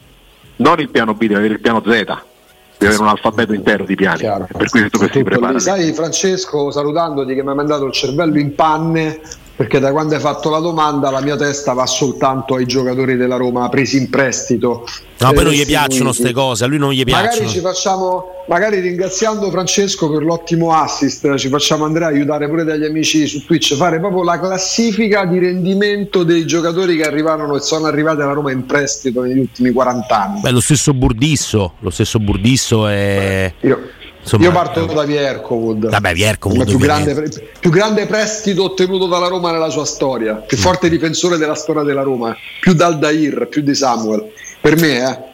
non 0.57 0.79
il 0.79 0.89
piano 0.89 1.13
B, 1.13 1.19
devi 1.19 1.35
avere 1.35 1.53
il 1.53 1.61
piano 1.61 1.81
Z, 1.85 2.05
devi 2.79 2.93
avere 2.93 3.01
un 3.01 3.09
alfabeto 3.09 3.53
intero 3.53 3.83
di 3.83 3.95
piani. 3.95 4.19
Chiaro. 4.19 4.47
Per 4.49 4.69
questo 4.69 4.97
che 4.97 5.09
si 5.11 5.23
prepara. 5.23 5.59
Sai 5.59 5.91
Francesco, 5.93 6.71
salutandoti 6.71 7.35
che 7.35 7.43
mi 7.43 7.49
ha 7.49 7.53
mandato 7.53 7.85
il 7.85 7.91
cervello 7.91 8.39
in 8.39 8.55
panne 8.55 9.19
perché 9.59 9.79
da 9.79 9.91
quando 9.91 10.15
hai 10.15 10.21
fatto 10.21 10.49
la 10.49 10.59
domanda 10.59 11.11
la 11.11 11.19
mia 11.19 11.35
testa 11.35 11.73
va 11.73 11.85
soltanto 11.85 12.55
ai 12.55 12.65
giocatori 12.65 13.17
della 13.17 13.35
Roma 13.35 13.67
presi 13.67 13.97
in 13.97 14.09
prestito. 14.09 14.87
No, 15.17 15.33
poi 15.33 15.43
non 15.43 15.51
gli 15.51 15.65
piacciono 15.65 16.11
queste 16.11 16.31
cose, 16.31 16.63
a 16.63 16.67
lui 16.67 16.77
non 16.77 16.93
gli 16.93 17.03
piacciono. 17.03 17.27
Magari 17.27 17.49
ci 17.49 17.59
facciamo, 17.59 18.23
magari 18.47 18.79
ringraziando 18.79 19.51
Francesco 19.51 20.09
per 20.09 20.23
l'ottimo 20.23 20.73
assist, 20.73 21.35
ci 21.35 21.49
facciamo 21.49 21.83
Andrea 21.83 22.07
aiutare 22.07 22.47
pure 22.47 22.63
dagli 22.63 22.85
amici 22.85 23.27
su 23.27 23.43
Twitch, 23.43 23.75
fare 23.75 23.99
proprio 23.99 24.23
la 24.23 24.39
classifica 24.39 25.25
di 25.25 25.39
rendimento 25.39 26.23
dei 26.23 26.45
giocatori 26.45 26.95
che 26.95 27.03
arrivano 27.03 27.53
e 27.53 27.59
sono 27.59 27.87
arrivati 27.87 28.21
alla 28.21 28.31
Roma 28.31 28.53
in 28.53 28.65
prestito 28.65 29.23
negli 29.23 29.39
ultimi 29.39 29.71
40 29.71 30.23
anni. 30.23 30.39
Beh, 30.39 30.51
lo 30.51 30.61
stesso 30.61 30.93
Burdisso, 30.93 31.73
lo 31.79 31.89
stesso 31.89 32.17
Burdisso 32.19 32.87
è... 32.87 33.53
Beh, 33.59 33.67
io 33.67 33.89
Insomma, 34.29 34.43
Io 34.43 34.51
parto 34.51 34.85
da 34.85 35.05
Viercowood. 35.05 35.89
Vabbè, 35.89 36.13
Viercowood 36.13 36.65
più 36.65 36.77
grande, 36.77 37.29
più 37.59 37.71
grande, 37.71 38.05
prestito 38.05 38.63
ottenuto 38.63 39.07
dalla 39.07 39.27
Roma 39.27 39.51
nella 39.51 39.71
sua 39.71 39.85
storia, 39.85 40.35
più 40.35 40.55
mm. 40.55 40.61
forte 40.61 40.87
difensore 40.87 41.37
della 41.37 41.55
storia 41.55 41.81
della 41.81 42.03
Roma, 42.03 42.35
più 42.61 42.73
dal 42.73 42.99
Dair, 42.99 43.47
più 43.47 43.63
di 43.63 43.73
Samuel. 43.73 44.31
Per 44.61 44.75
me, 44.79 45.09
eh. 45.09 45.28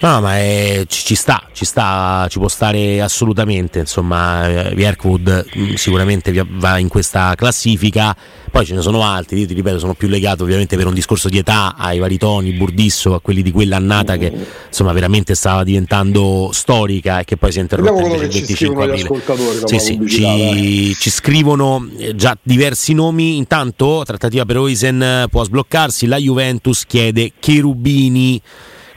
No, 0.00 0.20
ma 0.20 0.38
è, 0.38 0.84
ci, 0.86 1.04
ci, 1.04 1.14
sta, 1.16 1.42
ci 1.52 1.64
sta, 1.64 2.26
ci 2.30 2.38
può 2.38 2.46
stare 2.46 3.00
assolutamente. 3.00 3.80
Insomma, 3.80 4.70
Vierkwood 4.72 5.46
mm, 5.56 5.74
sicuramente 5.74 6.32
va 6.48 6.78
in 6.78 6.88
questa 6.88 7.34
classifica. 7.34 8.16
Poi 8.50 8.64
ce 8.64 8.74
ne 8.74 8.80
sono 8.80 9.02
altri, 9.02 9.40
io 9.40 9.46
ti 9.46 9.54
ripeto, 9.54 9.78
sono 9.78 9.94
più 9.94 10.08
legato 10.08 10.44
ovviamente 10.44 10.76
per 10.76 10.86
un 10.86 10.94
discorso 10.94 11.28
di 11.28 11.38
età 11.38 11.74
ai 11.76 11.98
vari 11.98 12.16
toni, 12.16 12.52
Burdisso, 12.52 13.14
a 13.14 13.20
quelli 13.20 13.42
di 13.42 13.50
quell'annata 13.50 14.16
che 14.16 14.32
insomma 14.68 14.92
veramente 14.92 15.34
stava 15.34 15.64
diventando 15.64 16.50
storica 16.52 17.20
e 17.20 17.24
che 17.24 17.36
poi 17.36 17.52
si 17.52 17.58
è 17.58 17.62
interrotta 17.62 18.14
il 18.14 18.20
25 18.20 18.84
aprile. 18.84 19.66
Sì, 19.66 19.78
sì, 19.78 20.00
ci, 20.08 20.94
ci, 20.98 21.10
scrivono 21.10 21.88
eh, 21.98 22.14
già 22.14 22.36
diversi 22.40 22.94
nomi. 22.94 23.36
Intanto, 23.36 24.02
trattativa 24.06 24.44
per 24.44 24.58
Oisen 24.58 25.26
può 25.28 25.44
sbloccarsi. 25.44 26.06
La 26.06 26.16
Juventus 26.16 26.84
chiede 26.86 27.32
Cherubini 27.38 28.40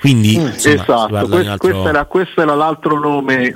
quindi, 0.02 0.36
mm, 0.36 0.46
insomma, 0.48 0.74
esatto, 0.74 1.08
questo, 1.08 1.36
altro... 1.36 1.58
questo, 1.58 1.88
era, 1.88 2.06
questo, 2.06 2.42
era, 2.42 2.56
l'altro 2.56 2.98
nome. 2.98 3.56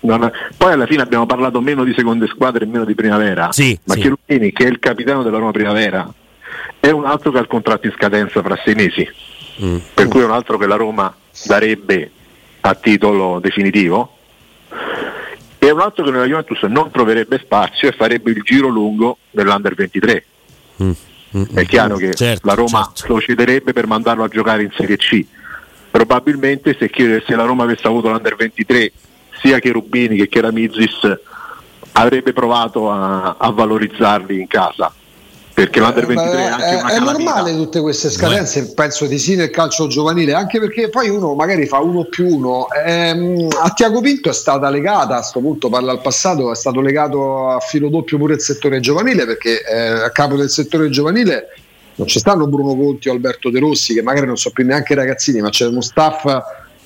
Poi 0.00 0.72
alla 0.72 0.86
fine 0.86 1.02
abbiamo 1.02 1.26
parlato 1.26 1.60
meno 1.60 1.84
di 1.84 1.92
seconde 1.94 2.28
squadre 2.28 2.64
e 2.64 2.66
meno 2.66 2.86
di 2.86 2.94
primavera. 2.94 3.52
Sì, 3.52 3.78
ma 3.84 3.92
sì. 3.92 4.00
Chirutini, 4.00 4.52
che 4.52 4.64
è 4.64 4.68
il 4.68 4.78
capitano 4.78 5.22
della 5.22 5.36
Roma 5.36 5.50
Primavera, 5.50 6.10
è 6.80 6.88
un 6.88 7.04
altro 7.04 7.30
che 7.30 7.36
ha 7.36 7.40
il 7.42 7.46
contratto 7.46 7.86
in 7.86 7.92
scadenza 7.92 8.40
fra 8.40 8.58
sei 8.64 8.74
mesi. 8.74 9.06
Mm. 9.62 9.76
Per 9.92 10.08
cui 10.08 10.22
è 10.22 10.24
un 10.24 10.30
altro 10.30 10.56
che 10.56 10.66
la 10.66 10.76
Roma 10.76 11.14
darebbe 11.44 12.10
a 12.62 12.74
titolo 12.74 13.38
definitivo. 13.38 14.16
E 15.58 15.70
un 15.70 15.80
altro 15.80 16.04
che 16.04 16.10
nella 16.10 16.24
Juventus 16.24 16.62
non 16.62 16.90
troverebbe 16.90 17.38
spazio 17.38 17.86
e 17.86 17.92
farebbe 17.92 18.30
il 18.30 18.40
giro 18.40 18.68
lungo 18.68 19.18
dell'Under 19.30 19.74
23. 19.74 20.24
Mm. 20.82 20.90
Mm. 21.36 21.42
È 21.52 21.66
chiaro 21.66 21.96
che 21.96 22.14
certo, 22.14 22.46
la 22.46 22.54
Roma 22.54 22.90
certo. 22.94 23.12
lo 23.12 23.20
cederebbe 23.20 23.74
per 23.74 23.86
mandarlo 23.86 24.24
a 24.24 24.28
giocare 24.28 24.62
in 24.62 24.70
Serie 24.74 24.96
C 24.96 25.26
probabilmente 26.04 26.76
se, 26.78 26.90
se 26.92 27.36
la 27.36 27.44
Roma 27.44 27.62
avesse 27.62 27.86
avuto 27.86 28.08
l'Under 28.08 28.34
23 28.34 28.92
sia 29.40 29.58
che 29.58 29.70
Rubini 29.70 30.16
che 30.16 30.28
Keramizis 30.28 31.18
avrebbe 31.92 32.32
provato 32.32 32.90
a, 32.90 33.36
a 33.38 33.50
valorizzarli 33.50 34.40
in 34.40 34.46
casa. 34.46 34.92
Perché 35.54 35.80
l'Under 35.80 36.06
23 36.06 36.32
eh, 36.32 36.44
è 36.44 36.46
anche 36.46 36.74
una 36.76 36.92
è 36.92 36.98
normale 36.98 37.54
tutte 37.54 37.80
queste 37.80 38.08
scadenze 38.08 38.62
Beh. 38.62 38.72
penso 38.72 39.06
di 39.06 39.18
sì 39.18 39.36
nel 39.36 39.50
calcio 39.50 39.86
giovanile 39.86 40.32
anche 40.32 40.58
perché 40.58 40.88
poi 40.88 41.10
uno 41.10 41.34
magari 41.34 41.66
fa 41.66 41.78
uno 41.78 42.04
più 42.04 42.26
uno. 42.26 42.68
Ehm, 42.84 43.48
a 43.62 43.70
Tiago 43.70 44.00
Pinto 44.00 44.30
è 44.30 44.32
stata 44.32 44.70
legata 44.70 45.16
a 45.16 45.18
questo 45.18 45.40
punto 45.40 45.68
parla 45.68 45.92
al 45.92 46.00
passato 46.00 46.50
è 46.50 46.56
stato 46.56 46.80
legato 46.80 47.50
a 47.50 47.60
filo 47.60 47.90
doppio 47.90 48.16
pure 48.16 48.34
il 48.34 48.40
settore 48.40 48.80
giovanile 48.80 49.26
perché 49.26 49.62
eh, 49.62 50.04
a 50.04 50.10
capo 50.10 50.36
del 50.36 50.48
settore 50.48 50.88
giovanile 50.88 51.48
non 51.94 52.06
ci 52.06 52.18
stanno 52.18 52.46
Bruno 52.46 52.74
Conti 52.74 53.08
o 53.08 53.12
Alberto 53.12 53.50
De 53.50 53.58
Rossi 53.58 53.94
che 53.94 54.02
magari 54.02 54.26
non 54.26 54.36
sono 54.36 54.54
più 54.54 54.64
neanche 54.64 54.94
ragazzini 54.94 55.40
ma 55.40 55.50
c'è 55.50 55.66
uno 55.66 55.80
staff 55.80 56.24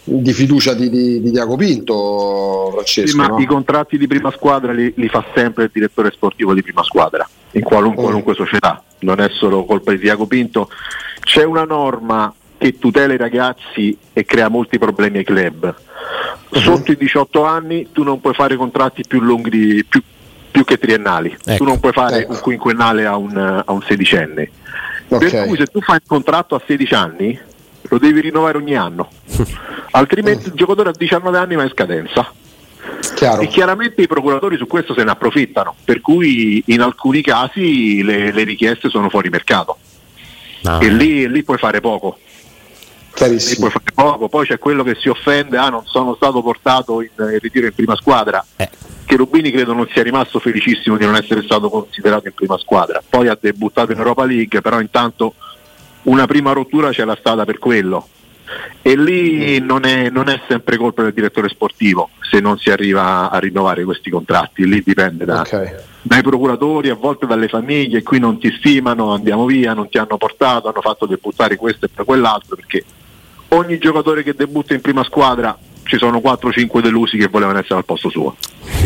di 0.08 0.32
fiducia 0.32 0.74
di, 0.74 0.88
di, 0.88 1.20
di 1.20 1.30
Diaco 1.30 1.56
Pinto 1.56 2.70
Francesco 2.72 3.08
sì, 3.08 3.16
ma 3.16 3.26
no? 3.26 3.38
i 3.38 3.46
contratti 3.46 3.98
di 3.98 4.06
prima 4.06 4.30
squadra 4.30 4.72
li, 4.72 4.92
li, 4.96 5.08
fa 5.08 5.24
sempre 5.34 5.64
il 5.64 5.70
direttore 5.72 6.12
sportivo 6.12 6.54
di 6.54 6.62
prima 6.62 6.84
squadra 6.84 7.28
in 7.52 7.62
qualunque, 7.62 8.02
oh. 8.02 8.04
qualunque 8.04 8.34
società 8.34 8.82
non 9.00 9.20
è 9.20 9.28
solo 9.30 9.64
colpa 9.64 9.90
di 9.92 9.98
Diaco 9.98 10.26
Pinto 10.26 10.68
c'è 11.20 11.42
una 11.44 11.64
norma 11.64 12.32
che 12.58 12.78
tutela 12.78 13.12
i 13.12 13.16
ragazzi 13.18 13.96
e 14.12 14.24
crea 14.24 14.48
molti 14.48 14.78
problemi 14.78 15.18
ai 15.18 15.24
club 15.24 15.74
uh-huh. 16.50 16.60
sotto 16.60 16.92
i 16.92 16.96
18 16.96 17.44
anni 17.44 17.88
tu 17.92 18.02
non 18.02 18.20
puoi 18.20 18.34
fare 18.34 18.56
contratti 18.56 19.02
più 19.06 19.20
lunghi 19.20 19.50
di, 19.50 19.84
più, 19.84 20.00
più 20.50 20.64
che 20.64 20.78
triennali 20.78 21.36
ecco. 21.44 21.56
tu 21.56 21.64
non 21.64 21.80
puoi 21.80 21.92
fare 21.92 22.20
ecco. 22.20 22.32
un 22.32 22.40
quinquennale 22.40 23.04
a 23.04 23.16
un, 23.16 23.36
a 23.36 23.72
un 23.72 23.82
sedicenne 23.82 24.50
Okay. 25.08 25.30
Per 25.30 25.46
cui 25.46 25.56
se 25.56 25.66
tu 25.66 25.80
fai 25.80 25.96
il 25.96 26.02
contratto 26.06 26.54
a 26.54 26.62
16 26.64 26.94
anni 26.94 27.38
lo 27.82 27.98
devi 27.98 28.20
rinnovare 28.20 28.58
ogni 28.58 28.74
anno, 28.74 29.08
altrimenti 29.92 30.48
il 30.48 30.54
giocatore 30.54 30.90
a 30.90 30.94
19 30.96 31.38
anni 31.38 31.54
va 31.54 31.62
in 31.62 31.70
scadenza. 31.70 32.32
Chiaro. 33.14 33.42
E 33.42 33.46
chiaramente 33.48 34.02
i 34.02 34.06
procuratori 34.06 34.56
su 34.56 34.66
questo 34.66 34.94
se 34.94 35.04
ne 35.04 35.10
approfittano, 35.10 35.74
per 35.84 36.00
cui 36.00 36.62
in 36.66 36.80
alcuni 36.80 37.22
casi 37.22 38.02
le, 38.02 38.32
le 38.32 38.44
richieste 38.44 38.88
sono 38.88 39.08
fuori 39.08 39.28
mercato. 39.28 39.78
No. 40.62 40.80
E 40.80 40.88
lì, 40.88 41.28
lì 41.28 41.42
puoi 41.42 41.58
fare 41.58 41.80
poco. 41.80 42.18
Lì 43.50 43.56
puoi 43.56 43.70
fare 43.70 43.92
poco. 43.94 44.28
Poi 44.28 44.46
c'è 44.46 44.58
quello 44.58 44.82
che 44.82 44.96
si 44.98 45.08
offende, 45.08 45.56
ah 45.56 45.68
non 45.68 45.82
sono 45.86 46.14
stato 46.14 46.42
portato 46.42 47.00
in, 47.00 47.10
in 47.16 47.38
ritiro 47.40 47.66
in 47.66 47.74
prima 47.74 47.96
squadra. 47.96 48.44
Eh 48.56 48.68
che 49.06 49.16
Rubini 49.16 49.52
credo 49.52 49.72
non 49.72 49.88
sia 49.88 50.02
rimasto 50.02 50.40
felicissimo 50.40 50.96
di 50.96 51.04
non 51.04 51.14
essere 51.14 51.42
stato 51.42 51.70
considerato 51.70 52.26
in 52.26 52.34
prima 52.34 52.58
squadra. 52.58 53.00
Poi 53.08 53.28
ha 53.28 53.38
debuttato 53.40 53.92
in 53.92 53.98
Europa 53.98 54.24
League, 54.24 54.60
però 54.60 54.80
intanto 54.80 55.34
una 56.02 56.26
prima 56.26 56.52
rottura 56.52 56.90
c'era 56.90 57.16
stata 57.16 57.44
per 57.44 57.58
quello. 57.58 58.08
E 58.82 58.96
lì 58.96 59.58
non 59.60 59.84
è, 59.84 60.08
non 60.10 60.28
è 60.28 60.40
sempre 60.48 60.76
colpa 60.76 61.02
del 61.02 61.12
direttore 61.12 61.48
sportivo 61.48 62.10
se 62.20 62.40
non 62.40 62.58
si 62.58 62.70
arriva 62.70 63.30
a 63.30 63.38
rinnovare 63.38 63.84
questi 63.84 64.10
contratti, 64.10 64.66
lì 64.66 64.82
dipende 64.84 65.24
da, 65.24 65.40
okay. 65.40 65.74
dai 66.02 66.22
procuratori, 66.22 66.90
a 66.90 66.94
volte 66.94 67.26
dalle 67.26 67.48
famiglie, 67.48 68.02
qui 68.02 68.18
non 68.18 68.38
ti 68.38 68.52
stimano, 68.58 69.12
andiamo 69.12 69.46
via, 69.46 69.74
non 69.74 69.88
ti 69.88 69.98
hanno 69.98 70.16
portato, 70.16 70.68
hanno 70.68 70.80
fatto 70.80 71.06
debuttare 71.06 71.56
questo 71.56 71.86
e 71.86 72.04
quell'altro, 72.04 72.56
perché 72.56 72.84
ogni 73.48 73.78
giocatore 73.78 74.22
che 74.22 74.34
debutta 74.34 74.74
in 74.74 74.80
prima 74.80 75.04
squadra 75.04 75.56
ci 75.84 75.98
sono 75.98 76.18
4-5 76.18 76.80
delusi 76.80 77.16
che 77.16 77.28
volevano 77.28 77.58
essere 77.58 77.76
al 77.76 77.84
posto 77.84 78.08
suo. 78.08 78.36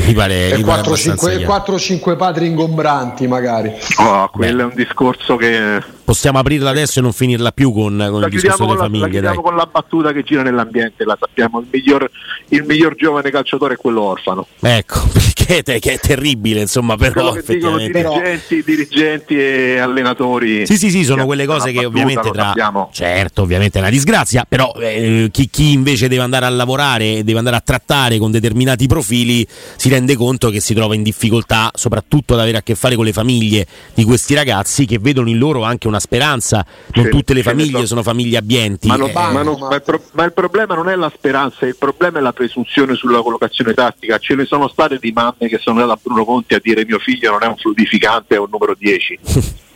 Mi 0.07 0.13
pare, 0.13 0.51
e 0.51 0.59
4-5 0.59 2.17
padri 2.17 2.47
ingombranti 2.47 3.27
magari. 3.27 3.73
Oh, 3.99 4.29
quello 4.29 4.57
Beh. 4.57 4.63
è 4.63 4.67
un 4.67 4.73
discorso 4.75 5.37
che... 5.37 5.83
Possiamo 6.11 6.41
aprirla 6.41 6.71
adesso 6.71 6.99
e 6.99 7.03
non 7.03 7.13
finirla 7.13 7.53
più 7.53 7.73
con, 7.73 8.05
con 8.11 8.25
il 8.25 8.31
discorso 8.31 8.65
delle 8.67 8.79
famiglie. 8.79 9.05
La 9.05 9.11
chiudiamo 9.11 9.43
con 9.43 9.55
la 9.55 9.69
battuta 9.71 10.11
che 10.11 10.25
gira 10.25 10.43
nell'ambiente, 10.43 11.05
la 11.05 11.17
sappiamo, 11.17 11.61
il 11.61 11.69
miglior, 11.71 12.11
il 12.49 12.65
miglior 12.65 12.97
giovane 12.97 13.31
calciatore 13.31 13.75
è 13.75 13.77
quello 13.77 14.03
orfano. 14.03 14.45
Ecco, 14.59 15.07
perché 15.15 15.79
che 15.79 15.93
è 15.93 15.99
terribile, 16.01 16.63
insomma, 16.63 16.97
però 16.97 17.37
effettivamente... 17.37 18.03
Dirigenti, 18.03 18.63
dirigenti 18.65 19.39
e 19.39 19.79
allenatori. 19.79 20.67
Sì, 20.67 20.77
sì, 20.77 20.91
sì, 20.91 21.05
sono 21.05 21.27
quelle 21.27 21.47
cose 21.47 21.71
che 21.71 21.85
ovviamente 21.85 22.29
tra... 22.31 22.55
Certo, 22.91 23.43
ovviamente 23.43 23.79
è 23.79 23.81
una 23.81 23.91
disgrazia, 23.91 24.45
però 24.49 24.73
eh, 24.81 25.29
chi, 25.31 25.49
chi 25.49 25.71
invece 25.71 26.09
deve 26.09 26.23
andare 26.23 26.45
a 26.45 26.49
lavorare 26.49 27.23
deve 27.23 27.39
andare 27.39 27.55
a 27.55 27.61
trattare 27.61 28.19
con 28.19 28.33
determinati 28.33 28.89
profili 28.89 29.47
si 29.77 29.89
rende 29.89 30.17
conto 30.17 30.51
che 30.51 30.59
si 30.59 30.75
trova 30.75 30.97
in 30.97 31.05
difficoltà 31.05 31.71
soprattutto 31.73 32.35
ad 32.35 32.41
avere 32.41 32.59
a 32.59 32.63
che 32.63 32.75
fare 32.75 32.97
con 32.97 33.05
le 33.05 33.13
famiglie 33.13 33.65
di 33.95 34.03
questi 34.03 34.35
ragazzi 34.35 34.87
che 34.87 34.99
vedono 34.99 35.29
in 35.29 35.39
loro 35.39 35.63
anche 35.63 35.87
una 35.87 36.00
speranza. 36.01 36.65
Non 36.95 37.05
sì, 37.05 37.11
tutte 37.11 37.35
le 37.35 37.43
famiglie 37.43 37.87
sono 37.87 38.03
famiglie 38.03 38.37
abbienti. 38.37 38.89
Ma, 38.89 38.97
eh, 38.97 39.13
ma, 39.13 39.43
non, 39.43 39.59
ma, 39.59 39.75
il 39.77 39.83
pro, 39.83 40.03
ma, 40.13 40.25
il 40.25 40.33
problema 40.33 40.75
non 40.75 40.89
è 40.89 40.97
la 40.97 41.13
speranza, 41.15 41.67
il 41.67 41.77
problema 41.77 42.19
è 42.19 42.23
la 42.23 42.33
presunzione 42.33 42.95
sulla 42.95 43.23
collocazione 43.23 43.73
tattica. 43.75 44.19
Ce 44.19 44.35
ne 44.35 44.45
sono 44.45 44.69
state 44.69 44.99
di 44.99 45.13
mamme 45.13 45.49
che 45.49 45.59
sono 45.59 45.81
andate 45.81 45.99
a 45.99 46.01
Bruno 46.03 46.25
Conti 46.25 46.55
a 46.55 46.61
dire 46.63 46.85
mio 46.85 46.99
figlio 46.99 47.31
non 47.31 47.43
è 47.43 47.47
un 47.47 47.57
fluidificante, 47.57 48.35
è 48.35 48.39
un 48.39 48.49
numero 48.51 48.75
10. 48.77 49.19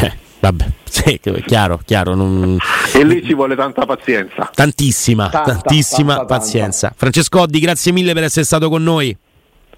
Eh, 0.00 0.16
Vabbè, 0.42 0.64
sì, 0.82 1.20
chiaro, 1.46 1.80
chiaro. 1.84 2.16
Non... 2.16 2.58
E 2.92 3.04
lì 3.04 3.24
ci 3.24 3.32
vuole 3.32 3.54
tanta 3.54 3.86
pazienza. 3.86 4.50
Tantissima, 4.52 5.28
tanta, 5.28 5.52
tantissima 5.52 6.16
tanta, 6.16 6.34
pazienza. 6.34 6.88
Tanta. 6.88 6.96
Francesco 6.98 7.40
Oddi, 7.42 7.60
grazie 7.60 7.92
mille 7.92 8.12
per 8.12 8.24
essere 8.24 8.44
stato 8.44 8.68
con 8.68 8.82
noi. 8.82 9.16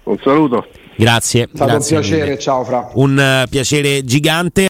Un 0.03 0.17
saluto. 0.23 0.67
Grazie. 0.95 1.43
È 1.43 1.49
stato 1.53 1.71
grazie 1.71 1.95
un 1.97 2.01
piacere, 2.01 2.23
mille. 2.23 2.39
ciao 2.39 2.63
Fra. 2.63 2.89
Un 2.93 3.43
uh, 3.43 3.47
piacere 3.47 4.03
gigante. 4.05 4.63